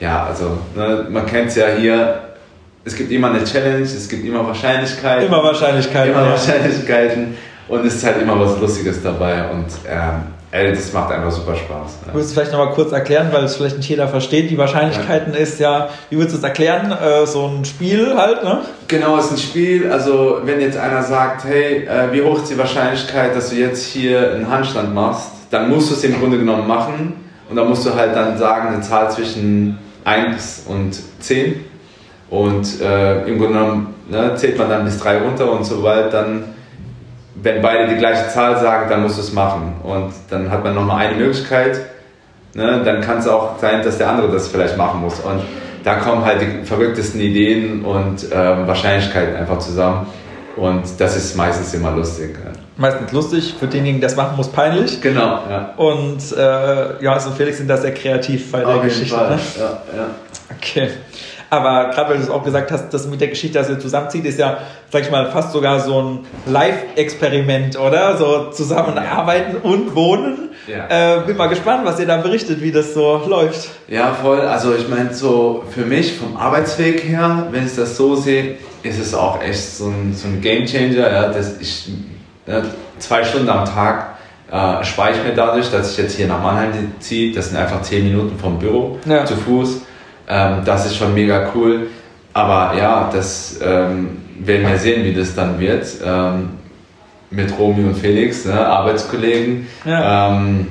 ja, 0.01 0.27
also 0.27 0.59
ne, 0.77 1.07
man 1.11 1.25
kennt 1.27 1.49
es 1.49 1.57
ja 1.57 1.67
hier. 1.77 2.24
Es 2.85 2.95
gibt 2.95 3.11
immer 3.11 3.31
eine 3.31 3.45
Challenge, 3.45 3.83
es 3.83 4.09
gibt 4.09 4.27
immer 4.27 4.47
Wahrscheinlichkeiten. 4.47 5.27
Immer 5.27 5.43
Wahrscheinlichkeiten. 5.43 6.13
Immer 6.13 6.25
ja. 6.25 6.31
Wahrscheinlichkeiten. 6.33 7.35
Und 7.67 7.87
es 7.87 7.95
ist 7.95 8.05
halt 8.05 8.21
immer 8.21 8.39
was 8.39 8.61
Lustiges 8.61 9.03
dabei. 9.03 9.51
Und 9.51 9.67
ähm, 9.89 10.23
das 10.53 10.93
macht 10.93 11.11
einfach 11.11 11.33
super 11.33 11.57
Spaß. 11.57 11.99
Du 12.07 12.15
würdest 12.15 12.35
vielleicht 12.35 12.53
nochmal 12.53 12.75
kurz 12.75 12.93
erklären, 12.93 13.31
weil 13.33 13.43
es 13.45 13.57
vielleicht 13.57 13.79
nicht 13.79 13.89
jeder 13.89 14.07
versteht. 14.07 14.51
Die 14.51 14.59
Wahrscheinlichkeiten 14.59 15.33
ist 15.33 15.59
ja, 15.61 15.89
wie 16.11 16.17
würdest 16.17 16.35
du 16.35 16.39
es 16.39 16.45
erklären? 16.45 16.93
Äh, 16.93 17.27
so 17.27 17.47
ein 17.49 17.65
Spiel 17.65 18.15
halt, 18.17 18.45
ne? 18.45 18.61
Genau, 18.87 19.17
es 19.17 19.27
ist 19.27 19.33
ein 19.33 19.39
Spiel. 19.39 19.91
Also, 19.91 20.41
wenn 20.45 20.61
jetzt 20.61 20.77
einer 20.77 21.03
sagt, 21.03 21.45
hey, 21.45 21.87
äh, 21.87 22.13
wie 22.13 22.23
hoch 22.23 22.37
ist 22.37 22.51
die 22.51 22.59
Wahrscheinlichkeit, 22.59 23.35
dass 23.35 23.49
du 23.49 23.57
jetzt 23.57 23.85
hier 23.87 24.33
einen 24.33 24.51
Handstand 24.51 24.95
machst, 24.95 25.31
dann 25.51 25.71
musst 25.71 25.91
du 25.91 25.95
es 25.95 26.05
im 26.05 26.21
Grunde 26.21 26.39
genommen 26.39 26.69
machen. 26.69 27.15
Und 27.49 27.57
dann 27.57 27.69
musst 27.69 27.87
du 27.87 27.95
halt 27.95 28.15
dann 28.15 28.37
sagen, 28.37 28.75
eine 28.75 28.83
Zahl 28.83 29.11
zwischen 29.11 29.79
1 30.05 30.65
und 30.69 30.97
10. 31.21 31.74
Und 32.35 32.81
äh, 32.81 33.23
im 33.27 33.39
Grunde 33.39 33.59
genommen 33.59 33.95
ne, 34.11 34.33
zählt 34.35 34.59
man 34.59 34.69
dann 34.69 34.85
bis 34.85 34.99
3 34.99 35.19
runter 35.19 35.53
und 35.53 35.65
sobald 35.65 36.13
dann, 36.13 36.43
wenn 37.37 37.63
beide 37.63 37.87
die 37.87 37.95
gleiche 37.95 38.29
Zahl 38.29 38.59
sagen, 38.59 38.91
dann 38.91 39.03
musst 39.03 39.19
du 39.19 39.21
es 39.21 39.33
machen. 39.33 39.75
Und 39.85 40.13
dann 40.31 40.51
hat 40.51 40.65
man 40.65 40.75
nochmal 40.75 41.07
eine 41.07 41.17
Möglichkeit. 41.17 41.81
Ne, 42.55 42.83
dann 42.85 43.01
kann 43.03 43.19
es 43.19 43.29
auch 43.29 43.61
sein, 43.61 43.85
dass 43.85 43.99
der 43.99 44.09
andere 44.09 44.33
das 44.33 44.49
vielleicht 44.49 44.77
machen 44.77 45.01
muss. 45.01 45.21
Und 45.21 45.43
da 45.85 45.95
kommen 45.95 46.25
halt 46.25 46.41
die 46.41 46.67
verrücktesten 46.67 47.21
Ideen 47.21 47.85
und 47.85 48.27
ähm, 48.33 48.67
Wahrscheinlichkeiten 48.67 49.37
einfach 49.37 49.61
zusammen. 49.61 50.09
Und 50.57 50.83
das 50.99 51.17
ist 51.17 51.37
meistens 51.37 51.73
immer 51.73 51.93
lustig. 51.93 52.35
Ja. 52.45 52.51
Meistens 52.77 53.13
lustig, 53.13 53.55
für 53.61 53.69
denjenigen, 53.69 54.01
der 54.01 54.09
das 54.09 54.17
machen 54.17 54.37
muss, 54.37 54.49
peinlich. 54.49 55.01
Genau, 55.01 55.39
ja. 55.49 55.73
Und 55.77 56.19
äh, 56.37 57.01
Johannes 57.01 57.27
und 57.27 57.37
Felix 57.37 57.59
sind 57.59 57.69
da 57.69 57.77
sehr 57.77 57.95
kreativ 57.95 58.51
bei 58.51 58.59
der 58.59 58.69
Auf 58.69 58.83
Geschichte. 58.83 59.17
Ne? 59.17 59.39
Ja, 59.57 59.83
ja. 59.97 60.07
Okay. 60.57 60.91
Aber 61.55 61.91
gerade 61.91 62.11
weil 62.11 62.17
du 62.19 62.25
es 62.25 62.31
auch 62.31 62.43
gesagt 62.43 62.71
hast, 62.73 62.91
das 62.91 63.07
mit 63.07 63.21
der 63.21 63.29
Geschichte, 63.29 63.59
dass 63.59 63.69
ihr 63.69 63.79
zusammenzieht, 63.79 64.25
ist 64.25 64.39
ja, 64.39 64.59
sag 64.91 65.03
ich 65.03 65.11
mal, 65.11 65.31
fast 65.31 65.53
sogar 65.53 65.79
so 65.81 66.01
ein 66.03 66.19
Live-Experiment, 66.47 67.79
oder? 67.79 68.17
So 68.17 68.51
zusammenarbeiten 68.51 69.57
und 69.63 69.95
wohnen. 69.95 70.51
Ja. 70.67 71.19
Äh, 71.19 71.21
bin 71.27 71.37
mal 71.37 71.49
gespannt, 71.49 71.85
was 71.85 72.01
ihr 72.01 72.07
da 72.07 72.17
berichtet, 72.17 72.61
wie 72.63 72.73
das 72.73 72.95
so 72.95 73.23
läuft. 73.29 73.69
Ja, 73.89 74.13
voll. 74.15 74.41
Also 74.41 74.75
ich 74.75 74.89
meine, 74.89 75.13
so 75.15 75.63
für 75.71 75.83
mich 75.85 76.15
vom 76.15 76.37
Arbeitsweg 76.37 77.05
her, 77.05 77.47
wenn 77.51 77.67
ich 77.67 77.77
das 77.77 77.97
so 77.97 78.17
sehe, 78.17 78.57
ist 78.83 78.99
es 78.99 79.15
auch 79.15 79.43
echt 79.43 79.77
so 79.77 79.87
ein, 79.87 80.15
so 80.15 80.27
ein 80.29 80.41
Game 80.41 80.67
Changer. 80.67 81.13
Ja, 81.13 81.29
dass 81.29 81.61
ich 81.61 81.91
ja, 82.47 82.63
zwei 82.99 83.23
Stunden 83.25 83.49
am 83.49 83.65
Tag 83.65 84.15
äh, 84.51 84.85
spare 84.85 85.13
ich 85.13 85.23
mir 85.23 85.35
dadurch, 85.35 85.71
dass 85.71 85.93
ich 85.93 85.99
jetzt 85.99 86.17
hier 86.17 86.27
nach 86.27 86.43
Mannheim 86.43 86.93
ziehe. 86.99 87.35
Das 87.35 87.49
sind 87.51 87.59
einfach 87.59 87.83
zehn 87.83 88.05
Minuten 88.05 88.39
vom 88.39 88.59
Büro 88.59 88.99
Ja. 89.07 89.25
zu 89.25 89.37
Fuß. 89.37 89.81
Ähm, 90.29 90.63
das 90.65 90.87
ist 90.87 90.97
schon 90.97 91.15
mega 91.15 91.51
cool. 91.55 91.89
Aber 92.33 92.77
ja, 92.77 93.11
das 93.13 93.61
ähm, 93.63 94.19
werden 94.41 94.67
wir 94.69 94.79
sehen, 94.79 95.05
wie 95.05 95.15
das 95.15 95.35
dann 95.35 95.59
wird. 95.61 95.87
Ähm, 96.05 96.51
mit 97.31 97.59
Romy 97.59 97.85
und 97.85 97.97
Felix, 97.97 98.45
ne, 98.45 98.67
Arbeitskollegen. 98.67 99.67
Ja. 99.85 100.31
Ähm, 100.31 100.67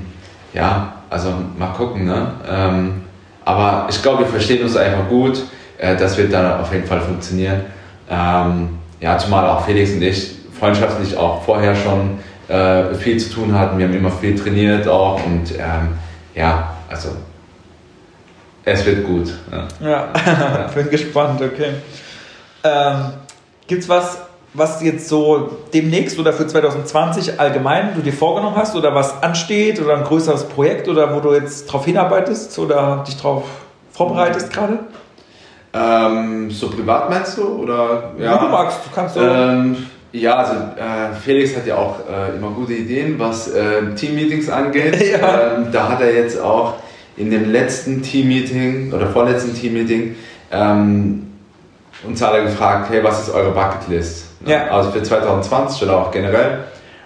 ja, 0.54 0.94
also 1.10 1.34
mal 1.58 1.74
gucken. 1.74 2.06
Ne? 2.06 2.32
Ähm, 2.50 3.02
aber 3.46 3.88
ich 3.90 4.02
glaube, 4.02 4.20
wir 4.20 4.28
verstehen 4.28 4.64
uns 4.64 4.76
einfach 4.76 5.08
gut. 5.10 5.44
Äh, 5.78 5.96
das 5.96 6.18
wird 6.18 6.34
dann 6.34 6.60
auf 6.60 6.72
jeden 6.74 6.86
Fall 6.86 7.02
funktionieren. 7.02 7.62
Ähm, 8.10 8.70
ja, 9.00 9.18
zumal 9.18 9.50
auch 9.50 9.66
Felix 9.66 9.92
und 9.94 10.02
ich 10.02 10.36
freundschaftlich 10.58 11.18
auch 11.18 11.44
vorher 11.44 11.76
schon 11.76 12.20
äh, 12.48 12.94
viel 12.96 13.18
zu 13.18 13.34
tun 13.34 13.58
hatten. 13.58 13.78
Wir 13.78 13.88
haben 13.88 13.94
immer 13.94 14.12
viel 14.12 14.36
trainiert 14.36 14.88
auch 14.88 15.20
und 15.26 15.54
ja, 16.36 16.74
also 16.90 17.10
es 18.66 18.86
wird 18.86 19.06
gut. 19.06 19.32
Ja. 19.52 19.68
Ja, 19.82 20.70
bin 20.74 20.90
gespannt, 20.90 21.42
okay. 21.42 21.72
Ähm, 22.64 23.14
gibt's 23.68 23.90
was, 23.90 24.20
was 24.54 24.82
jetzt 24.82 25.10
so 25.10 25.50
demnächst 25.74 26.18
oder 26.20 26.32
für 26.32 26.48
2020 26.48 27.40
allgemein 27.40 27.94
du 27.96 28.02
dir 28.02 28.14
vorgenommen 28.14 28.56
hast 28.56 28.76
oder 28.76 28.96
was 28.96 29.22
ansteht 29.22 29.82
oder 29.82 29.98
ein 29.98 30.04
größeres 30.04 30.46
Projekt 30.46 30.88
oder 30.88 31.14
wo 31.14 31.20
du 31.20 31.34
jetzt 31.34 31.66
drauf 31.66 31.86
hinarbeitest 31.86 32.58
oder 32.60 33.04
dich 33.08 33.18
drauf 33.18 33.44
vorbereitest 33.92 34.52
gerade? 34.54 34.80
Ähm, 35.74 36.52
so 36.52 36.70
privat 36.70 37.10
meinst 37.10 37.38
du? 37.38 37.64
Oder, 37.64 38.12
Wie 38.16 38.24
du 38.24 38.48
magst, 38.48 38.80
du 38.86 38.96
kannst 38.96 39.16
so. 39.16 39.22
Ähm, 39.22 39.88
ja, 40.12 40.36
also 40.36 40.54
äh, 40.54 41.16
Felix 41.20 41.56
hat 41.56 41.66
ja 41.66 41.76
auch 41.76 41.96
äh, 42.08 42.36
immer 42.38 42.52
gute 42.52 42.74
Ideen, 42.74 43.18
was 43.18 43.48
äh, 43.48 43.96
Teammeetings 43.96 44.50
angeht. 44.50 44.96
Ja. 45.14 45.56
Ähm, 45.56 45.72
da 45.72 45.90
hat 45.90 46.02
er 46.02 46.14
jetzt 46.14 46.40
auch 46.40 46.76
in 47.18 47.30
dem 47.30 47.52
letzten 47.52 48.02
Teammeeting 48.02 48.92
oder 48.94 49.08
vorletzten 49.08 49.54
Teammeeting 49.54 50.16
ähm, 50.52 51.28
uns 52.08 52.22
alle 52.24 52.44
gefragt, 52.44 52.90
hey, 52.90 53.04
was 53.04 53.28
ist 53.28 53.34
eure 53.34 53.52
Bucketlist? 53.52 54.26
Ja. 54.46 54.68
Also 54.70 54.92
für 54.92 55.02
2020 55.04 55.84
oder 55.84 55.98
auch 55.98 56.12
generell. 56.12 56.60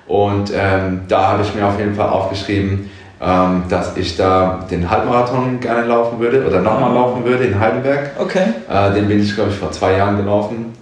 Und 0.07 0.51
ähm, 0.55 1.01
da 1.07 1.27
habe 1.33 1.43
ich 1.43 1.53
mir 1.53 1.65
auf 1.67 1.77
jeden 1.77 1.93
Fall 1.95 2.09
aufgeschrieben, 2.09 2.89
ähm, 3.21 3.63
dass 3.69 3.97
ich 3.97 4.15
da 4.15 4.65
den 4.71 4.89
Halbmarathon 4.89 5.59
gerne 5.59 5.85
laufen 5.85 6.19
würde 6.19 6.45
oder 6.47 6.61
nochmal 6.61 6.91
Ah. 6.91 6.93
laufen 6.95 7.25
würde 7.25 7.43
in 7.43 7.59
Heidelberg. 7.59 8.11
okay. 8.17 8.45
Äh, 8.69 8.93
den 8.93 9.07
bin 9.07 9.21
ich, 9.21 9.35
glaube 9.35 9.49
ich, 9.51 9.57
vor 9.57 9.71
zwei 9.71 9.97
Jahren 9.97 10.17
gelaufen. 10.17 10.73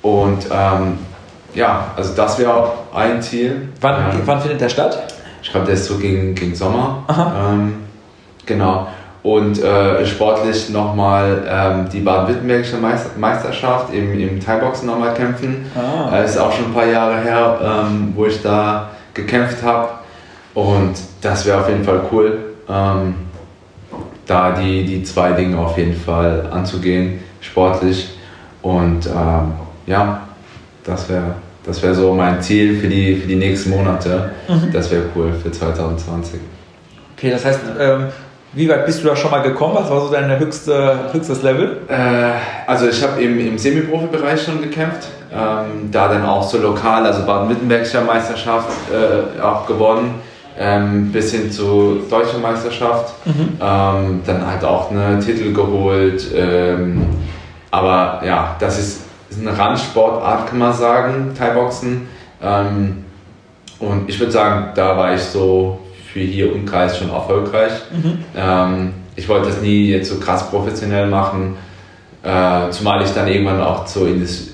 Und 0.00 0.46
ähm, 0.50 0.98
ja, 1.54 1.88
also 1.96 2.14
das 2.14 2.38
wäre 2.38 2.54
auch 2.54 2.72
ein 2.94 3.20
Ziel. 3.22 3.68
Wann, 3.80 3.94
Ähm, 4.12 4.22
wann 4.24 4.40
findet 4.40 4.60
der 4.60 4.70
statt? 4.70 5.14
ich 5.42 5.50
glaube, 5.50 5.66
der 5.66 5.74
ist 5.74 5.84
so 5.86 5.98
gegen, 5.98 6.34
gegen 6.34 6.54
Sommer. 6.54 7.04
Aha. 7.08 7.50
Ähm, 7.52 7.74
genau. 8.46 8.88
Und 9.22 9.62
äh, 9.62 10.04
sportlich 10.04 10.70
nochmal 10.70 11.46
ähm, 11.48 11.88
die 11.88 12.00
baden-württembergische 12.00 12.76
Meister 12.78 13.10
Meisterschaft 13.16 13.94
im, 13.94 14.18
im 14.18 14.40
Thai-Boxen 14.40 14.86
nochmal 14.86 15.14
kämpfen. 15.14 15.64
Ah. 15.76 16.16
Äh, 16.16 16.24
ist 16.24 16.36
auch 16.38 16.52
schon 16.52 16.66
ein 16.66 16.74
paar 16.74 16.86
Jahre 16.86 17.20
her, 17.20 17.58
ähm, 17.62 18.12
wo 18.16 18.26
ich 18.26 18.42
da 18.42 18.90
gekämpft 19.14 19.62
habe. 19.62 19.90
Und 20.54 20.94
das 21.20 21.46
wäre 21.46 21.60
auf 21.60 21.68
jeden 21.68 21.84
Fall 21.84 22.00
cool, 22.10 22.38
ähm, 22.68 23.14
da 24.26 24.52
die, 24.52 24.84
die 24.84 25.02
zwei 25.04 25.32
Dinge 25.32 25.56
auf 25.56 25.78
jeden 25.78 25.94
Fall 25.94 26.48
anzugehen, 26.50 27.20
sportlich. 27.40 28.10
Und 28.60 29.06
ähm, 29.06 29.52
ja, 29.86 30.22
das 30.84 31.08
wäre 31.08 31.34
das 31.64 31.82
wär 31.82 31.94
so 31.94 32.12
mein 32.12 32.42
Ziel 32.42 32.80
für 32.80 32.88
die, 32.88 33.16
für 33.16 33.28
die 33.28 33.36
nächsten 33.36 33.70
Monate. 33.70 34.30
Das 34.72 34.90
wäre 34.90 35.04
cool 35.14 35.32
für 35.32 35.50
2020. 35.50 36.40
Okay, 37.16 37.30
das 37.30 37.44
heißt, 37.44 37.60
ähm, 37.78 38.06
Wie 38.54 38.68
weit 38.68 38.84
bist 38.84 39.02
du 39.02 39.08
da 39.08 39.16
schon 39.16 39.30
mal 39.30 39.40
gekommen? 39.42 39.74
Was 39.76 39.88
war 39.90 40.00
so 40.00 40.12
dein 40.12 40.38
höchste, 40.38 41.10
höchstes 41.12 41.42
Level? 41.42 41.78
Äh, 41.88 42.32
also 42.66 42.86
ich 42.86 43.02
habe 43.02 43.22
im, 43.22 43.40
im 43.40 43.56
Semi-Profi-Bereich 43.56 44.42
schon 44.42 44.60
gekämpft, 44.60 45.08
ähm, 45.32 45.90
da 45.90 46.08
dann 46.08 46.24
auch 46.26 46.42
so 46.42 46.58
lokal, 46.58 47.06
also 47.06 47.24
Baden-Württembergischer 47.24 48.02
Meisterschaft 48.02 48.68
äh, 48.92 49.40
auch 49.40 49.66
gewonnen, 49.66 50.16
ähm, 50.58 51.10
bis 51.10 51.32
hin 51.32 51.50
zu 51.50 52.00
deutscher 52.10 52.38
Meisterschaft, 52.38 53.14
Mhm. 53.24 53.56
ähm, 53.58 54.20
dann 54.26 54.46
halt 54.46 54.64
auch 54.64 54.90
eine 54.90 55.18
Titel 55.18 55.54
geholt, 55.54 56.26
ähm, 56.34 57.06
aber 57.70 58.20
ja, 58.26 58.54
das 58.58 58.78
ist, 58.78 59.00
ist 59.30 59.40
eine 59.40 59.56
Randsportart, 59.58 60.46
kann 60.48 60.58
man 60.58 60.74
sagen, 60.74 61.32
Thai-Boxen. 61.38 62.06
Ähm, 62.42 63.04
und 63.78 64.10
ich 64.10 64.20
würde 64.20 64.30
sagen, 64.30 64.72
da 64.74 64.94
war 64.94 65.14
ich 65.14 65.22
so 65.22 65.78
für 66.12 66.20
hier 66.20 66.52
Umkreis 66.54 66.98
schon 66.98 67.10
erfolgreich. 67.10 67.72
Ähm, 68.36 68.92
ich 69.16 69.28
wollte 69.28 69.48
das 69.48 69.60
nie 69.60 69.90
jetzt 69.90 70.10
so 70.10 70.18
krass 70.18 70.48
professionell 70.50 71.06
machen, 71.06 71.56
äh, 72.22 72.70
zumal 72.70 73.02
ich 73.02 73.12
dann 73.12 73.28
irgendwann 73.28 73.60
auch 73.62 73.86
so 73.86 74.06
in 74.06 74.20
das, 74.20 74.48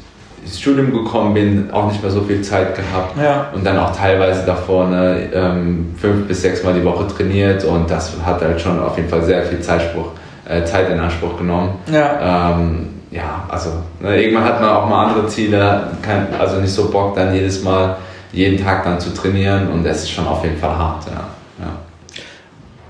ins 0.44 0.60
Studium 0.60 0.92
gekommen 0.92 1.34
bin, 1.34 1.70
auch 1.72 1.88
nicht 1.90 2.00
mehr 2.02 2.10
so 2.10 2.22
viel 2.22 2.42
Zeit 2.42 2.74
gehabt 2.74 3.16
Ja. 3.22 3.46
und 3.54 3.64
dann 3.66 3.78
auch 3.78 3.94
teilweise 3.94 4.44
davor 4.46 4.86
ne, 4.88 5.28
ähm, 5.34 5.94
fünf 6.00 6.26
bis 6.26 6.42
sechs 6.42 6.62
Mal 6.64 6.74
die 6.74 6.84
Woche 6.84 7.06
trainiert 7.08 7.64
und 7.64 7.90
das 7.90 8.12
hat 8.24 8.40
halt 8.40 8.60
schon 8.60 8.80
auf 8.80 8.96
jeden 8.96 9.08
Fall 9.08 9.22
sehr 9.22 9.42
viel 9.44 9.60
Zeitspruch, 9.60 10.06
äh, 10.48 10.64
Zeit 10.64 10.90
in 10.90 10.98
Anspruch 10.98 11.36
genommen. 11.36 11.70
Ja. 11.92 12.52
Ähm, 12.56 12.88
ja, 13.10 13.44
also 13.48 13.70
ne, 14.00 14.20
irgendwann 14.22 14.44
hat 14.44 14.60
man 14.60 14.70
auch 14.70 14.88
mal 14.88 15.06
andere 15.06 15.26
Ziele, 15.26 15.88
kein, 16.02 16.26
also 16.38 16.60
nicht 16.60 16.72
so 16.72 16.88
Bock 16.90 17.14
dann 17.14 17.34
jedes 17.34 17.62
Mal, 17.62 17.96
jeden 18.32 18.62
Tag 18.62 18.84
dann 18.84 18.98
zu 19.00 19.12
trainieren 19.14 19.68
und 19.68 19.84
das 19.84 19.98
ist 20.02 20.10
schon 20.10 20.26
auf 20.26 20.42
jeden 20.44 20.58
Fall 20.58 20.76
hart. 20.76 21.04
Ja. 21.06 21.24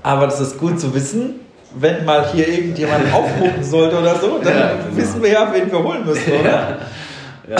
Aber 0.09 0.25
das 0.25 0.39
ist 0.41 0.57
gut 0.57 0.79
zu 0.79 0.93
wissen, 0.95 1.35
wenn 1.75 2.03
mal 2.03 2.25
hier 2.31 2.47
irgendjemand 2.47 3.03
aufrufen 3.13 3.63
sollte 3.63 3.99
oder 3.99 4.15
so, 4.15 4.39
dann 4.43 4.53
Ja, 4.53 4.67
genau. 4.69 4.97
wissen 4.97 5.21
wir 5.21 5.29
ja, 5.31 5.47
wen 5.53 5.71
wir 5.71 5.83
holen 5.83 6.03
müssen, 6.03 6.31
oder? 6.33 6.77
Ja, 7.47 7.57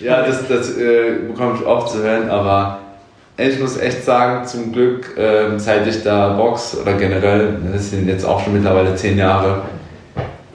ja 0.00 0.22
das, 0.22 0.46
das 0.46 0.76
äh, 0.76 1.14
bekomme 1.26 1.54
ich 1.58 1.66
oft 1.66 1.90
zu 1.90 1.98
hören, 2.02 2.30
aber 2.30 2.78
ich 3.36 3.58
muss 3.58 3.76
echt 3.78 4.04
sagen, 4.04 4.46
zum 4.46 4.72
Glück, 4.72 5.16
ähm, 5.18 5.58
seit 5.58 5.84
ich 5.88 6.02
da 6.04 6.34
box 6.34 6.76
oder 6.80 6.92
generell, 6.94 7.56
das 7.72 7.90
sind 7.90 8.08
jetzt 8.08 8.24
auch 8.24 8.40
schon 8.40 8.52
mittlerweile 8.52 8.94
zehn 8.94 9.18
Jahre, 9.18 9.62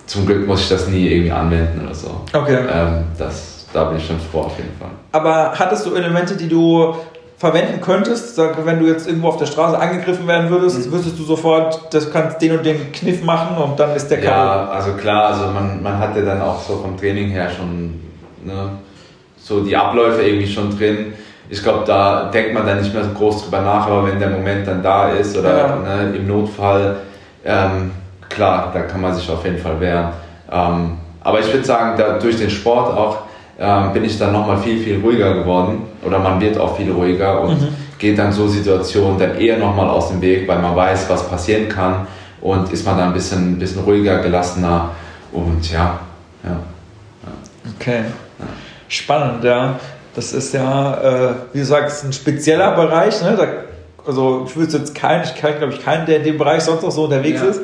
zum 0.06 0.26
Glück 0.26 0.48
muss 0.48 0.62
ich 0.62 0.70
das 0.70 0.88
nie 0.88 1.08
irgendwie 1.10 1.32
anwenden 1.32 1.82
oder 1.86 1.96
so. 1.96 2.22
Okay. 2.34 2.60
Ähm, 2.74 3.04
das, 3.18 3.66
da 3.74 3.86
bin 3.86 3.98
ich 3.98 4.08
schon 4.08 4.20
froh 4.20 4.42
auf 4.42 4.58
jeden 4.58 4.78
Fall. 4.80 4.89
Aber 5.12 5.54
hattest 5.58 5.86
du 5.86 5.96
Elemente, 5.96 6.36
die 6.38 6.48
du 6.48 6.96
verwenden 7.44 7.82
könntest? 7.82 8.40
Wenn 8.64 8.80
du 8.80 8.88
jetzt 8.88 9.08
irgendwo 9.08 9.28
auf 9.28 9.38
der 9.38 9.46
Straße 9.48 9.78
angegriffen 9.78 10.28
werden 10.28 10.50
würdest, 10.50 10.88
Mhm. 10.88 10.94
wüsstest 10.94 11.20
du 11.20 11.24
sofort, 11.24 11.94
das 11.94 12.12
kannst 12.12 12.42
den 12.42 12.58
und 12.58 12.66
den 12.66 12.92
Kniff 12.94 13.22
machen 13.24 13.58
und 13.58 13.78
dann 13.80 13.96
ist 13.96 14.10
der 14.10 14.22
K.O. 14.22 14.30
Ja, 14.30 14.66
also 14.70 14.94
klar, 14.94 15.26
also 15.34 15.48
man, 15.48 15.84
man 15.84 16.00
hat 16.00 16.16
ja 16.16 16.22
dann 16.24 16.42
auch 16.42 16.60
so 16.62 16.78
vom 16.78 16.96
Training 16.98 17.30
her 17.30 17.50
schon 17.50 18.00
ne, 18.44 18.70
so 19.38 19.60
die 19.62 19.76
Abläufe 19.76 20.22
irgendwie 20.22 20.48
schon 20.48 20.76
drin. 20.78 21.14
Ich 21.50 21.62
glaube, 21.62 21.84
da 21.86 22.30
denkt 22.34 22.54
man 22.54 22.66
dann 22.66 22.80
nicht 22.82 22.94
mehr 22.94 23.04
so 23.04 23.10
groß 23.12 23.44
drüber 23.44 23.60
nach, 23.62 23.86
aber 23.88 24.08
wenn 24.08 24.18
der 24.20 24.30
Moment 24.30 24.66
dann 24.66 24.82
da 24.82 25.10
ist 25.10 25.38
oder 25.38 25.58
Ja. 25.58 25.76
ne, 25.76 26.16
im 26.16 26.26
Notfall, 26.28 26.96
ähm, 27.46 27.92
klar, 28.30 28.72
da 28.74 28.82
kann 28.84 29.02
man 29.02 29.14
sich 29.14 29.30
auf 29.30 29.44
jeden 29.44 29.58
Fall 29.58 29.80
wehren. 29.82 30.10
Ähm, 30.52 30.98
aber 31.22 31.40
ich 31.42 31.52
würde 31.52 31.66
sagen, 31.66 31.96
da, 31.98 32.18
durch 32.18 32.38
den 32.38 32.50
Sport 32.50 32.98
auch 32.98 33.18
ähm, 33.60 33.94
bin 33.94 34.04
ich 34.06 34.18
dann 34.18 34.32
nochmal 34.34 34.58
viel, 34.58 34.82
viel 34.84 35.00
ruhiger 35.02 35.34
geworden 35.36 35.84
oder 36.06 36.20
man 36.20 36.39
wird 36.42 36.58
auch 36.58 36.76
viel 36.78 36.92
ruhiger 36.92 37.42
und 37.42 37.58
geht 38.00 38.18
dann 38.18 38.32
so 38.32 38.48
Situationen 38.48 39.18
dann 39.20 39.36
eher 39.39 39.58
nochmal 39.58 39.89
aus 39.89 40.10
dem 40.10 40.22
Weg, 40.22 40.48
weil 40.48 40.60
man 40.60 40.76
weiß, 40.76 41.10
was 41.10 41.28
passieren 41.30 41.70
kann 41.70 42.08
und 42.42 42.72
ist 42.74 42.86
man 42.86 42.98
dann 42.98 43.08
ein 43.10 43.13
bisschen, 43.13 43.54
ein 43.54 43.60
bisschen 43.60 43.84
ruhiger, 43.84 44.20
gelassener 44.20 44.89
und 45.32 45.72
ja, 45.72 46.00
ja. 46.44 46.60
Okay. 47.80 48.04
Spannend, 48.88 49.44
ja. 49.44 49.80
Das 50.16 50.34
ist 50.34 50.54
ja, 50.54 50.94
äh, 51.02 51.34
wie 51.54 51.60
du 51.60 51.66
sagst, 51.66 52.04
ein 52.04 52.13
spezieller 52.13 52.76
Bereich. 52.76 53.22
Ne? 53.24 53.36
Da, 53.36 53.48
also 54.06 54.46
ich 54.48 54.56
wüsste 54.56 54.78
jetzt 54.78 54.94
keinen, 54.94 55.24
ich 55.24 55.34
kenne 55.36 55.58
glaube 55.58 55.74
ich 55.74 55.84
keinen, 55.84 56.06
der 56.06 56.18
in 56.18 56.24
dem 56.24 56.38
Bereich 56.38 56.62
sonst 56.63 56.84
noch 56.84 56.92
so 56.92 57.06
unterwegs 57.06 57.42
Ja. 57.42 57.48
ist. 57.48 57.62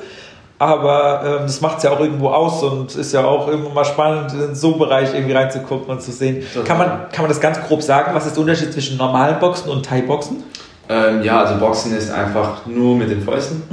Aber 0.60 1.22
ähm, 1.26 1.40
das 1.44 1.62
macht 1.62 1.78
es 1.78 1.84
ja 1.84 1.92
auch 1.92 2.00
irgendwo 2.02 2.28
aus 2.30 2.62
und 2.64 2.94
ist 2.94 3.14
ja 3.14 3.24
auch 3.24 3.48
immer 3.48 3.70
mal 3.70 3.86
spannend, 3.86 4.34
in 4.34 4.54
so 4.54 4.72
einen 4.72 4.80
Bereich 4.80 5.14
irgendwie 5.14 5.34
reinzugucken 5.34 5.88
und 5.90 6.02
zu 6.02 6.12
sehen. 6.12 6.44
Total. 6.54 6.68
Kann 6.68 6.78
man, 6.78 6.90
kann 7.14 7.22
man 7.24 7.30
das 7.30 7.40
ganz 7.40 7.60
grob 7.66 7.82
sagen? 7.82 8.12
Was 8.14 8.26
ist 8.26 8.36
der 8.36 8.42
Unterschied 8.42 8.74
zwischen 8.74 8.98
normalen 8.98 9.40
Boxen 9.40 9.70
und 9.72 9.86
Thai-Boxen? 9.86 10.44
Ähm, 10.90 11.24
ja, 11.24 11.42
also 11.44 11.58
Boxen 11.60 11.96
ist 11.96 12.12
einfach 12.12 12.66
nur 12.66 12.98
mit 12.98 13.10
den 13.10 13.22
Fäusten. 13.22 13.64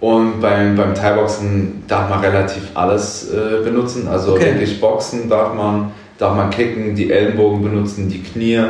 Und 0.00 0.40
beim, 0.40 0.74
beim 0.74 0.94
Thai-Boxen 0.94 1.84
darf 1.86 2.08
man 2.10 2.20
relativ 2.20 2.62
alles 2.74 3.30
äh, 3.32 3.62
benutzen. 3.62 4.08
Also 4.08 4.32
Okay. 4.32 4.46
wirklich 4.46 4.80
Boxen 4.80 5.28
darf 5.28 5.54
man, 5.54 5.92
darf 6.18 6.34
man 6.34 6.50
kicken, 6.50 6.96
die 6.96 7.12
Ellenbogen 7.12 7.62
benutzen, 7.62 8.08
die 8.08 8.22
Knie. 8.22 8.60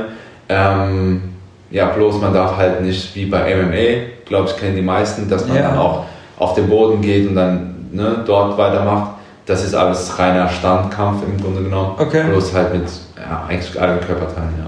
Ähm, 0.51 1.23
ja, 1.71 1.87
bloß 1.87 2.21
man 2.21 2.35
darf 2.35 2.57
halt 2.57 2.83
nicht 2.83 3.15
wie 3.15 3.27
bei 3.27 3.55
MMA, 3.55 4.27
glaube 4.27 4.49
ich, 4.51 4.57
kennen 4.57 4.75
die 4.77 4.83
meisten, 4.83 5.31
dass 5.31 5.47
man 5.47 5.57
Ja. 5.57 5.63
dann 5.69 5.79
auch 5.79 6.05
auf 6.41 6.55
den 6.55 6.69
Boden 6.69 7.01
geht 7.01 7.29
und 7.29 7.37
dann 7.37 7.89
ne, 7.93 8.25
dort 8.27 8.59
weitermacht. 8.59 9.13
Das 9.47 9.65
ist 9.65 9.75
alles 9.75 10.19
reiner 10.19 10.49
Standkampf 10.49 11.23
im 11.27 11.41
Grunde 11.43 11.63
genommen. 11.63 11.93
Okay. 11.99 12.25
Bloß 12.29 12.55
halt 12.55 12.73
mit 12.73 12.85
ja, 13.17 13.45
eigentlich 13.49 13.81
allen 13.81 14.01
Körperteilen, 14.01 14.55
ja. 14.59 14.67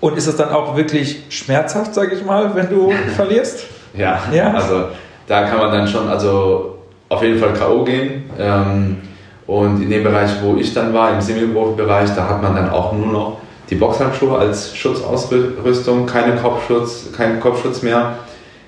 Und 0.00 0.16
ist 0.16 0.26
es 0.28 0.36
dann 0.36 0.50
auch 0.50 0.76
wirklich 0.76 1.24
schmerzhaft, 1.28 1.94
sage 1.94 2.14
ich 2.14 2.24
mal, 2.24 2.54
wenn 2.54 2.68
du 2.68 2.92
verlierst? 3.16 3.66
Ja, 3.94 4.18
Ja. 4.32 4.52
also 4.54 4.84
da 5.26 5.42
kann 5.44 5.58
man 5.58 5.72
dann 5.72 5.88
schon 5.88 6.08
also 6.08 6.78
auf 7.08 7.22
jeden 7.22 7.38
Fall 7.38 7.52
K.O. 7.52 7.84
gehen. 7.84 8.30
Ähm, 8.38 8.98
und 9.46 9.82
in 9.82 9.88
dem 9.90 10.04
Bereich, 10.04 10.30
wo 10.42 10.56
ich 10.56 10.72
dann 10.74 10.92
war, 10.92 11.12
im 11.14 11.20
Semi-Profi-Bereich, 11.20 12.10
da 12.14 12.28
hat 12.28 12.42
man 12.42 12.54
dann 12.54 12.70
auch 12.70 12.92
nur 12.92 13.06
noch 13.06 13.38
die 13.70 13.74
Boxhandschuhe 13.76 14.38
als 14.38 14.76
Schutzausrüstung, 14.76 16.06
keine 16.06 16.36
Kopfschutz, 16.36 17.06
kein 17.16 17.40
Kopfschutz 17.40 17.82
mehr, 17.82 18.14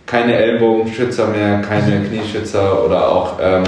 keine 0.07 0.35
Ellbogenschützer 0.35 1.29
mehr, 1.29 1.61
keine 1.61 2.01
Knieschützer 2.01 2.85
oder 2.85 3.09
auch 3.09 3.35
ähm, 3.41 3.65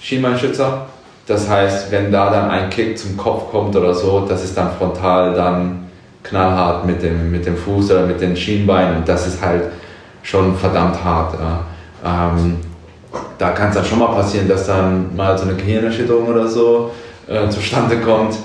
Schienbeinschützer. 0.00 0.86
Das 1.26 1.48
heißt, 1.48 1.90
wenn 1.90 2.12
da 2.12 2.30
dann 2.30 2.50
ein 2.50 2.68
Kick 2.70 2.98
zum 2.98 3.16
Kopf 3.16 3.50
kommt 3.50 3.74
oder 3.76 3.94
so, 3.94 4.26
das 4.28 4.44
ist 4.44 4.56
dann 4.56 4.70
frontal 4.76 5.34
dann 5.34 5.84
knallhart 6.22 6.84
mit 6.86 7.02
dem, 7.02 7.30
mit 7.30 7.46
dem 7.46 7.56
Fuß 7.56 7.90
oder 7.92 8.06
mit 8.06 8.20
den 8.20 8.36
Schienbeinen 8.36 8.96
und 8.96 9.08
das 9.08 9.26
ist 9.26 9.42
halt 9.42 9.64
schon 10.22 10.56
verdammt 10.56 11.02
hart. 11.02 11.34
Ja. 11.34 12.32
Ähm, 12.36 12.56
da 13.38 13.50
kann 13.50 13.68
es 13.68 13.74
dann 13.74 13.84
schon 13.84 13.98
mal 13.98 14.08
passieren, 14.14 14.48
dass 14.48 14.66
dann 14.66 15.14
mal 15.14 15.36
so 15.36 15.44
eine 15.44 15.54
Gehirnerschütterung 15.54 16.26
oder 16.28 16.48
so 16.48 16.90
äh, 17.28 17.48
zustande 17.48 17.98
kommt. 17.98 18.36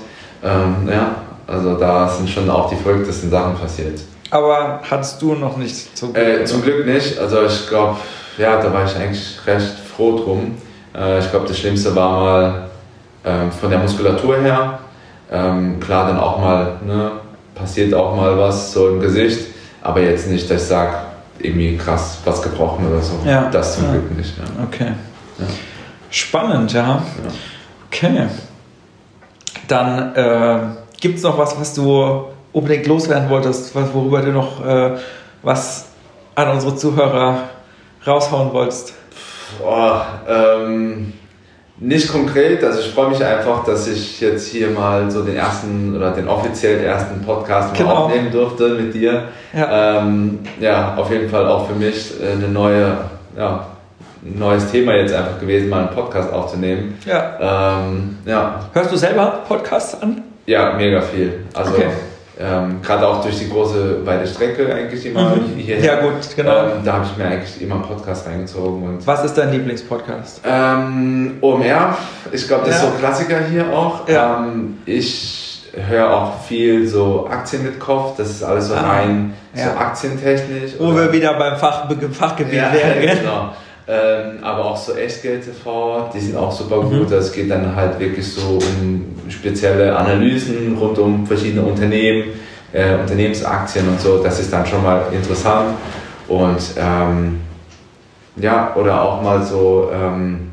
Ähm, 0.42 0.88
ja, 0.88 1.16
also 1.46 1.74
da 1.74 2.08
sind 2.08 2.28
schon 2.28 2.48
auch 2.48 2.70
die 2.70 2.76
verrücktesten 2.76 3.30
Sachen 3.30 3.54
passiert. 3.56 4.00
Aber 4.30 4.80
hattest 4.88 5.20
du 5.22 5.34
noch 5.34 5.56
nicht 5.56 5.96
so 5.96 6.12
Äh, 6.14 6.44
zum 6.44 6.62
Glück 6.62 6.86
nicht. 6.86 7.18
Also 7.18 7.42
ich 7.44 7.68
glaube, 7.68 7.96
ja, 8.38 8.60
da 8.60 8.72
war 8.72 8.84
ich 8.84 8.94
eigentlich 8.96 9.38
recht 9.46 9.74
froh 9.96 10.16
drum. 10.16 10.56
Äh, 10.94 11.18
ich 11.18 11.30
glaube, 11.30 11.48
das 11.48 11.58
Schlimmste 11.58 11.94
war 11.96 12.20
mal 12.20 12.70
ähm, 13.24 13.50
von 13.52 13.70
der 13.70 13.80
Muskulatur 13.80 14.38
her. 14.38 14.78
Ähm, 15.32 15.78
klar, 15.80 16.06
dann 16.08 16.18
auch 16.18 16.38
mal, 16.38 16.76
ne, 16.84 17.12
passiert 17.54 17.92
auch 17.94 18.16
mal 18.16 18.36
was 18.38 18.72
so 18.72 18.88
im 18.88 19.00
Gesicht, 19.00 19.46
aber 19.82 20.00
jetzt 20.00 20.28
nicht, 20.28 20.50
dass 20.50 20.62
ich 20.62 20.68
sage, 20.68 20.94
irgendwie 21.38 21.76
krass 21.76 22.18
was 22.24 22.42
gebrochen 22.42 22.86
oder 22.88 23.00
so. 23.00 23.14
Ja, 23.24 23.48
Das 23.50 23.76
zum 23.76 23.84
ja. 23.86 23.92
Glück 23.92 24.16
nicht. 24.16 24.36
Ja. 24.38 24.44
Okay. 24.64 24.92
Spannend, 26.10 26.72
ja. 26.72 27.02
Okay. 27.88 28.26
Dann 29.68 30.14
äh, 30.14 30.58
gibt 31.00 31.18
es 31.18 31.22
noch 31.22 31.38
was, 31.38 31.58
was 31.58 31.74
du 31.74 32.24
unbedingt 32.52 32.86
loswerden 32.86 33.28
wolltest, 33.30 33.74
was, 33.74 33.92
worüber 33.94 34.20
du 34.22 34.32
noch 34.32 34.64
äh, 34.64 34.92
was 35.42 35.86
an 36.34 36.48
unsere 36.50 36.74
Zuhörer 36.76 37.38
raushauen 38.06 38.52
wolltest. 38.52 38.94
Boah, 39.60 40.06
ähm, 40.28 41.12
nicht 41.78 42.12
konkret, 42.12 42.62
also 42.62 42.80
ich 42.80 42.90
freue 42.90 43.08
mich 43.08 43.24
einfach, 43.24 43.64
dass 43.64 43.88
ich 43.88 44.20
jetzt 44.20 44.48
hier 44.48 44.68
mal 44.70 45.10
so 45.10 45.22
den 45.22 45.36
ersten 45.36 45.96
oder 45.96 46.10
den 46.10 46.28
offiziell 46.28 46.84
ersten 46.84 47.22
Podcast 47.22 47.72
mal 47.72 47.78
Genau. 47.78 47.94
aufnehmen 48.04 48.30
durfte 48.30 48.68
mit 48.74 48.92
dir. 48.94 49.24
Ja. 49.54 49.98
Ähm, 50.00 50.40
ja, 50.60 50.94
auf 50.96 51.10
jeden 51.10 51.28
Fall 51.28 51.46
auch 51.48 51.66
für 51.66 51.74
mich 51.74 52.12
äh, 52.22 52.32
eine 52.32 52.48
neue, 52.48 52.96
ja, 53.36 53.66
ein 54.22 54.38
neues 54.38 54.70
Thema 54.70 54.94
jetzt 54.94 55.14
einfach 55.14 55.40
gewesen, 55.40 55.70
mal 55.70 55.86
einen 55.86 55.94
Podcast 55.94 56.30
aufzunehmen. 56.32 56.98
Ja. 57.06 57.78
Ähm, 57.80 58.18
ja, 58.26 58.60
Hörst 58.74 58.92
du 58.92 58.96
selber 58.96 59.40
Podcasts 59.48 60.00
an? 60.02 60.22
ja, 60.46 60.74
mega 60.74 61.00
viel. 61.00 61.44
Also 61.54 61.72
Okay. 61.72 61.86
Ähm, 62.42 62.80
gerade 62.82 63.06
auch 63.06 63.22
durch 63.22 63.38
die 63.38 63.50
große 63.50 64.04
weite 64.06 64.26
Strecke 64.26 64.74
eigentlich 64.74 65.04
immer 65.04 65.36
Mhm. 65.36 65.56
hierher. 65.58 65.84
Ja, 65.96 66.00
gut, 66.00 66.12
genau. 66.34 66.50
Ähm, 66.64 66.70
da 66.84 66.94
habe 66.94 67.04
ich 67.04 67.16
mir 67.16 67.24
eigentlich 67.26 67.60
immer 67.60 67.74
einen 67.74 67.84
Podcast 67.84 68.26
reingezogen 68.26 68.82
und 68.82 69.06
Was 69.06 69.24
ist 69.24 69.34
dein 69.36 69.50
Lieblingspodcast? 69.52 70.40
ähm, 70.44 71.36
OMR, 71.42 71.96
ich 72.32 72.46
glaube, 72.48 72.64
das 72.66 72.76
ist 72.76 72.82
Ja. 72.82 72.88
so 72.88 72.94
ein 72.94 72.98
Klassiker 73.00 73.36
hier 73.50 73.68
auch. 73.72 74.08
Ja. 74.08 74.38
Ähm, 74.44 74.78
ich 74.86 75.68
höre 75.88 76.10
auch 76.12 76.40
viel 76.42 76.86
so 76.88 77.28
Aktien 77.30 77.62
mit 77.62 77.78
Kopf, 77.78 78.16
das 78.16 78.30
ist 78.30 78.42
alles 78.42 78.68
so 78.68 78.74
Ah, 78.74 78.80
rein 78.90 79.34
ja. 79.54 79.64
so 79.66 79.70
aktientechnisch. 79.78 80.72
Wo 80.78 80.94
wir 80.96 81.12
wieder 81.12 81.34
beim 81.34 81.56
Fach, 81.56 81.84
Fachgebiet 82.12 82.54
ja, 82.54 82.72
wären. 82.72 83.18
genau. 83.18 83.50
Ähm, 83.90 84.38
aber 84.42 84.66
auch 84.66 84.76
so 84.76 84.94
Echtgeld 84.94 85.44
TV, 85.44 86.08
die 86.14 86.20
sind 86.20 86.36
auch 86.36 86.52
super 86.52 86.80
gut. 86.80 87.08
Mhm. 87.08 87.10
Das 87.10 87.32
geht 87.32 87.50
dann 87.50 87.74
halt 87.74 87.98
wirklich 87.98 88.32
so 88.32 88.58
um 88.58 89.16
spezielle 89.28 89.96
Analysen 89.96 90.76
rund 90.78 90.96
um 91.00 91.26
verschiedene 91.26 91.62
Unternehmen, 91.62 92.24
äh, 92.72 92.94
Unternehmensaktien 92.94 93.88
und 93.88 94.00
so. 94.00 94.22
Das 94.22 94.38
ist 94.38 94.52
dann 94.52 94.64
schon 94.64 94.84
mal 94.84 95.06
interessant. 95.12 95.76
Und 96.28 96.60
ähm, 96.76 97.40
ja, 98.36 98.72
oder 98.76 99.02
auch 99.02 99.22
mal 99.22 99.42
so 99.42 99.90
ähm, 99.92 100.52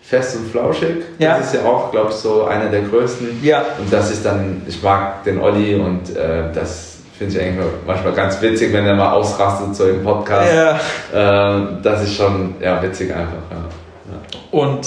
fest 0.00 0.38
und 0.38 0.50
flauschig. 0.50 1.04
Ja. 1.18 1.36
Das 1.36 1.52
ist 1.52 1.62
ja 1.62 1.68
auch, 1.68 1.90
glaube 1.90 2.08
ich, 2.10 2.16
so 2.16 2.46
einer 2.46 2.70
der 2.70 2.80
größten. 2.80 3.44
Ja. 3.44 3.62
Und 3.78 3.92
das 3.92 4.10
ist 4.10 4.24
dann, 4.24 4.62
ich 4.66 4.82
mag 4.82 5.22
den 5.24 5.38
Olli 5.38 5.74
und 5.74 6.16
äh, 6.16 6.50
das 6.54 6.87
finde 7.18 7.36
ich 7.36 7.42
eigentlich 7.42 7.66
manchmal 7.86 8.12
ganz 8.12 8.40
witzig, 8.40 8.72
wenn 8.72 8.86
er 8.86 8.94
mal 8.94 9.12
ausrastet 9.12 9.74
so 9.74 9.86
im 9.86 10.04
Podcast. 10.04 10.50
Ja. 10.54 11.58
Äh, 11.58 11.66
das 11.82 12.04
ist 12.04 12.14
schon 12.14 12.54
ja, 12.60 12.80
witzig 12.80 13.10
einfach. 13.10 13.32
Ja. 13.50 13.56
Ja. 13.56 14.58
Und 14.58 14.86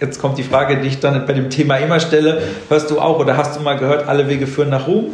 jetzt 0.00 0.20
kommt 0.20 0.38
die 0.38 0.44
Frage, 0.44 0.78
die 0.78 0.88
ich 0.88 1.00
dann 1.00 1.26
bei 1.26 1.32
dem 1.32 1.50
Thema 1.50 1.76
immer 1.78 1.98
stelle. 1.98 2.40
Hörst 2.68 2.90
du 2.90 3.00
auch 3.00 3.18
oder 3.18 3.36
hast 3.36 3.58
du 3.58 3.60
mal 3.60 3.76
gehört, 3.76 4.08
alle 4.08 4.28
Wege 4.28 4.46
führen 4.46 4.70
nach 4.70 4.86
Ruhm? 4.86 5.06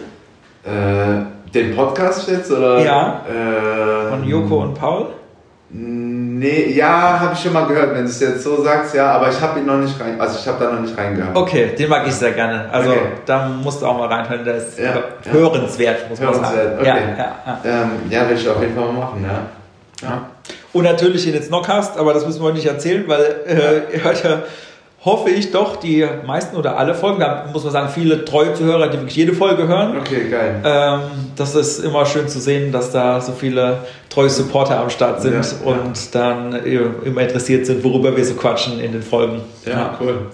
Äh, 0.64 1.53
den 1.55 1.75
Podcast 1.75 2.29
jetzt? 2.29 2.53
Oder? 2.53 2.85
Ja. 2.85 3.23
Äh, 3.27 4.11
Von 4.11 4.25
Joko 4.25 4.62
und 4.62 4.75
Paul? 4.75 5.07
Nee, 5.73 6.73
ja, 6.73 7.21
habe 7.21 7.33
ich 7.33 7.41
schon 7.41 7.53
mal 7.53 7.65
gehört, 7.67 7.95
wenn 7.95 8.03
du 8.03 8.11
es 8.11 8.19
jetzt 8.19 8.43
so 8.43 8.61
sagst, 8.61 8.93
ja, 8.93 9.13
aber 9.13 9.31
ich 9.31 9.41
habe 9.41 9.61
ihn 9.61 9.67
noch 9.67 9.79
nicht 9.79 10.01
rein, 10.01 10.21
also 10.21 10.37
ich 10.37 10.49
habe 10.49 10.65
da 10.65 10.73
noch 10.73 10.81
nicht 10.81 10.99
reingehört. 10.99 11.37
Okay, 11.37 11.77
den 11.79 11.89
mag 11.89 12.09
ich 12.09 12.15
sehr 12.15 12.33
gerne. 12.33 12.69
Also 12.73 12.91
okay. 12.91 13.01
da 13.25 13.47
musst 13.47 13.81
du 13.81 13.87
auch 13.87 13.97
mal 13.97 14.09
reinhören, 14.09 14.45
der 14.45 14.57
ist 14.57 14.77
ja, 14.77 15.01
hörenswert, 15.31 16.11
muss 16.11 16.19
hörenswert, 16.19 16.53
man 16.53 16.55
sagen. 16.55 16.79
Okay. 16.81 16.87
Ja, 16.89 16.97
ja, 16.97 17.37
ja. 17.47 17.83
Ähm, 17.83 17.91
ja, 18.11 18.29
will 18.29 18.37
ich 18.37 18.49
auf 18.49 18.61
jeden 18.61 18.75
Fall 18.75 18.87
mal 18.87 18.93
machen, 18.95 19.25
ja. 19.25 20.09
ja. 20.09 20.27
Und 20.73 20.85
natürlich 20.85 21.31
den 21.31 21.41
Snockcast, 21.41 21.97
aber 21.97 22.15
das 22.15 22.27
müssen 22.27 22.43
wir 22.43 22.53
nicht 22.53 22.67
erzählen, 22.67 23.05
weil 23.07 23.23
äh, 23.47 23.97
ihr 23.97 24.03
hört 24.03 24.25
ja 24.25 24.43
hoffe 25.05 25.31
ich 25.31 25.51
doch, 25.51 25.77
die 25.77 26.07
meisten 26.27 26.57
oder 26.57 26.77
alle 26.77 26.95
Folgen, 26.95 27.21
da 27.21 27.47
muss 27.53 27.65
man 27.65 27.73
sagen, 27.73 27.89
viele 27.89 28.25
treue 28.25 28.53
Zuhörer, 28.53 28.89
die 28.89 28.99
wirklich 28.99 29.17
jede 29.17 29.33
Folge 29.33 29.67
hören. 29.67 29.97
Okay, 29.99 30.29
geil. 30.31 30.61
Ähm, 30.63 31.01
das 31.37 31.55
ist 31.55 31.79
immer 31.79 32.05
schön 32.05 32.29
zu 32.29 32.39
sehen, 32.39 32.71
dass 32.71 32.93
da 32.93 33.21
so 33.21 33.33
viele 33.33 33.79
treue 34.11 34.29
Supporter 34.29 34.79
am 34.79 34.91
Start 34.91 35.23
sind 35.23 35.35
ja, 35.35 35.73
und 35.73 35.97
ja. 35.97 36.11
dann 36.13 36.53
immer 37.05 37.23
interessiert 37.23 37.65
sind, 37.65 37.83
worüber 37.83 38.15
wir 38.15 38.25
so 38.25 38.35
quatschen 38.35 38.79
in 38.81 38.93
den 38.93 39.03
Folgen. 39.03 39.41
Ja, 39.65 39.73
ja. 39.73 39.99
cool. 40.01 40.27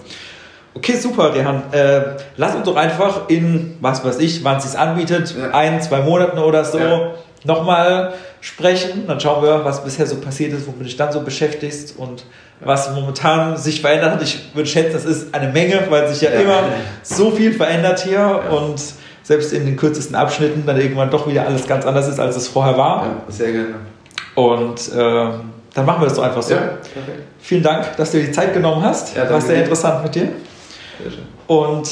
Okay, 0.77 0.95
super, 0.95 1.33
Rehan. 1.33 1.63
Äh, 1.71 2.01
lass 2.35 2.53
uns 2.53 2.65
doch 2.65 2.75
einfach 2.75 3.29
in, 3.29 3.77
was 3.81 4.05
weiß 4.05 4.19
ich, 4.19 4.43
wann 4.43 4.57
es 4.57 4.63
sich 4.63 4.79
anbietet, 4.79 5.33
ein, 5.51 5.81
zwei 5.81 6.01
Monaten 6.01 6.37
oder 6.37 6.63
so, 6.63 6.79
nochmal 7.43 8.13
sprechen. 8.41 9.07
Dann 9.07 9.19
schauen 9.19 9.43
wir, 9.43 9.65
was 9.65 9.83
bisher 9.83 10.05
so 10.05 10.17
passiert 10.17 10.53
ist, 10.53 10.67
womit 10.67 10.81
du 10.81 10.83
dich 10.85 10.95
dann 10.95 11.11
so 11.11 11.21
beschäftigst 11.21 11.95
und 11.97 12.25
was 12.59 12.93
momentan 12.93 13.57
sich 13.57 13.81
verändert 13.81 14.11
hat. 14.11 14.21
Ich 14.21 14.51
würde 14.53 14.69
schätzen, 14.69 14.93
das 14.93 15.05
ist 15.05 15.33
eine 15.33 15.51
Menge, 15.51 15.81
weil 15.89 16.07
sich 16.09 16.21
ja, 16.21 16.31
ja 16.31 16.41
immer 16.41 16.63
so 17.01 17.31
viel 17.31 17.53
verändert 17.53 18.01
hier 18.01 18.19
ja. 18.19 18.35
und 18.49 18.79
selbst 19.23 19.53
in 19.53 19.65
den 19.65 19.77
kürzesten 19.77 20.15
Abschnitten 20.15 20.63
dann 20.67 20.79
irgendwann 20.79 21.09
doch 21.09 21.27
wieder 21.27 21.47
alles 21.47 21.67
ganz 21.67 21.87
anders 21.87 22.07
ist, 22.07 22.19
als 22.19 22.35
es 22.35 22.47
vorher 22.47 22.77
war. 22.77 23.03
Ja, 23.03 23.15
sehr 23.29 23.51
gerne. 23.51 23.75
Und 24.35 24.93
äh, 24.93 25.29
dann 25.73 25.85
machen 25.85 26.01
wir 26.01 26.05
das 26.05 26.15
doch 26.15 26.23
einfach 26.23 26.43
so. 26.43 26.53
Ja. 26.53 26.69
Vielen 27.39 27.63
Dank, 27.63 27.97
dass 27.97 28.11
du 28.11 28.19
dir 28.19 28.27
die 28.27 28.31
Zeit 28.31 28.53
genommen 28.53 28.83
hast. 28.83 29.15
Ja, 29.15 29.27
War 29.27 29.41
sehr 29.41 29.57
interessant 29.57 30.03
mit 30.03 30.13
dir. 30.13 30.29
Und 31.47 31.89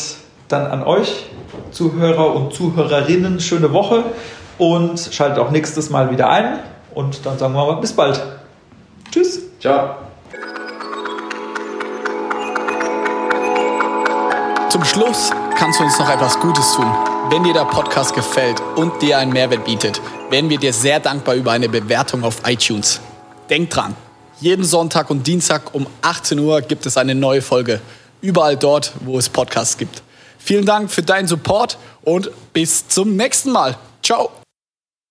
dann 0.48 0.68
an 0.68 0.84
euch, 0.84 1.26
Zuhörer 1.72 2.36
und 2.36 2.54
Zuhörerinnen, 2.54 3.40
schöne 3.40 3.74
Woche 3.74 4.04
und 4.58 5.00
schaltet 5.12 5.40
auch 5.40 5.52
nächstes 5.52 5.90
Mal 5.90 6.12
wieder 6.12 6.30
ein. 6.30 6.60
Und 6.94 7.26
dann 7.26 7.38
sagen 7.38 7.54
wir 7.54 7.66
mal 7.66 7.80
bis 7.82 7.94
bald. 7.94 8.22
Tschüss. 9.12 9.42
Ciao. 9.60 9.96
Zum 14.70 14.84
Schluss 14.84 15.32
kannst 15.58 15.80
du 15.80 15.84
uns 15.84 15.98
noch 16.00 16.10
etwas 16.10 16.40
Gutes 16.40 16.74
tun. 16.74 16.86
Wenn 17.30 17.44
dir 17.44 17.54
der 17.54 17.66
Podcast 17.66 18.14
gefällt 18.14 18.62
und 18.76 19.02
dir 19.02 19.18
einen 19.18 19.32
Mehrwert 19.32 19.66
bietet, 19.66 20.02
wären 20.30 20.50
wir 20.50 20.58
dir 20.58 20.74
sehr 20.74 21.00
dankbar 21.00 21.36
über 21.36 21.52
eine 21.52 21.70
Bewertung 21.70 22.24
auf 22.24 22.42
iTunes. 22.46 23.00
Denk 23.50 23.70
dran, 23.70 23.96
jeden 24.40 24.66
Sonntag 24.66 25.10
und 25.10 25.26
Dienstag 25.26 25.74
um 25.74 25.88
18 26.02 26.40
Uhr 26.40 26.62
gibt 26.62 26.86
es 26.86 26.98
eine 26.98 27.16
neue 27.16 27.42
Folge. 27.42 27.80
Überall 28.26 28.58
dort, 28.58 28.94
wo 29.02 29.20
es 29.20 29.30
Podcasts 29.30 29.78
gibt. 29.78 30.02
Vielen 30.40 30.66
Dank 30.66 30.90
für 30.90 31.04
deinen 31.04 31.28
Support 31.28 31.78
und 32.04 32.32
bis 32.54 32.88
zum 32.88 33.16
nächsten 33.16 33.52
Mal. 33.52 33.78
Ciao. 34.02 34.32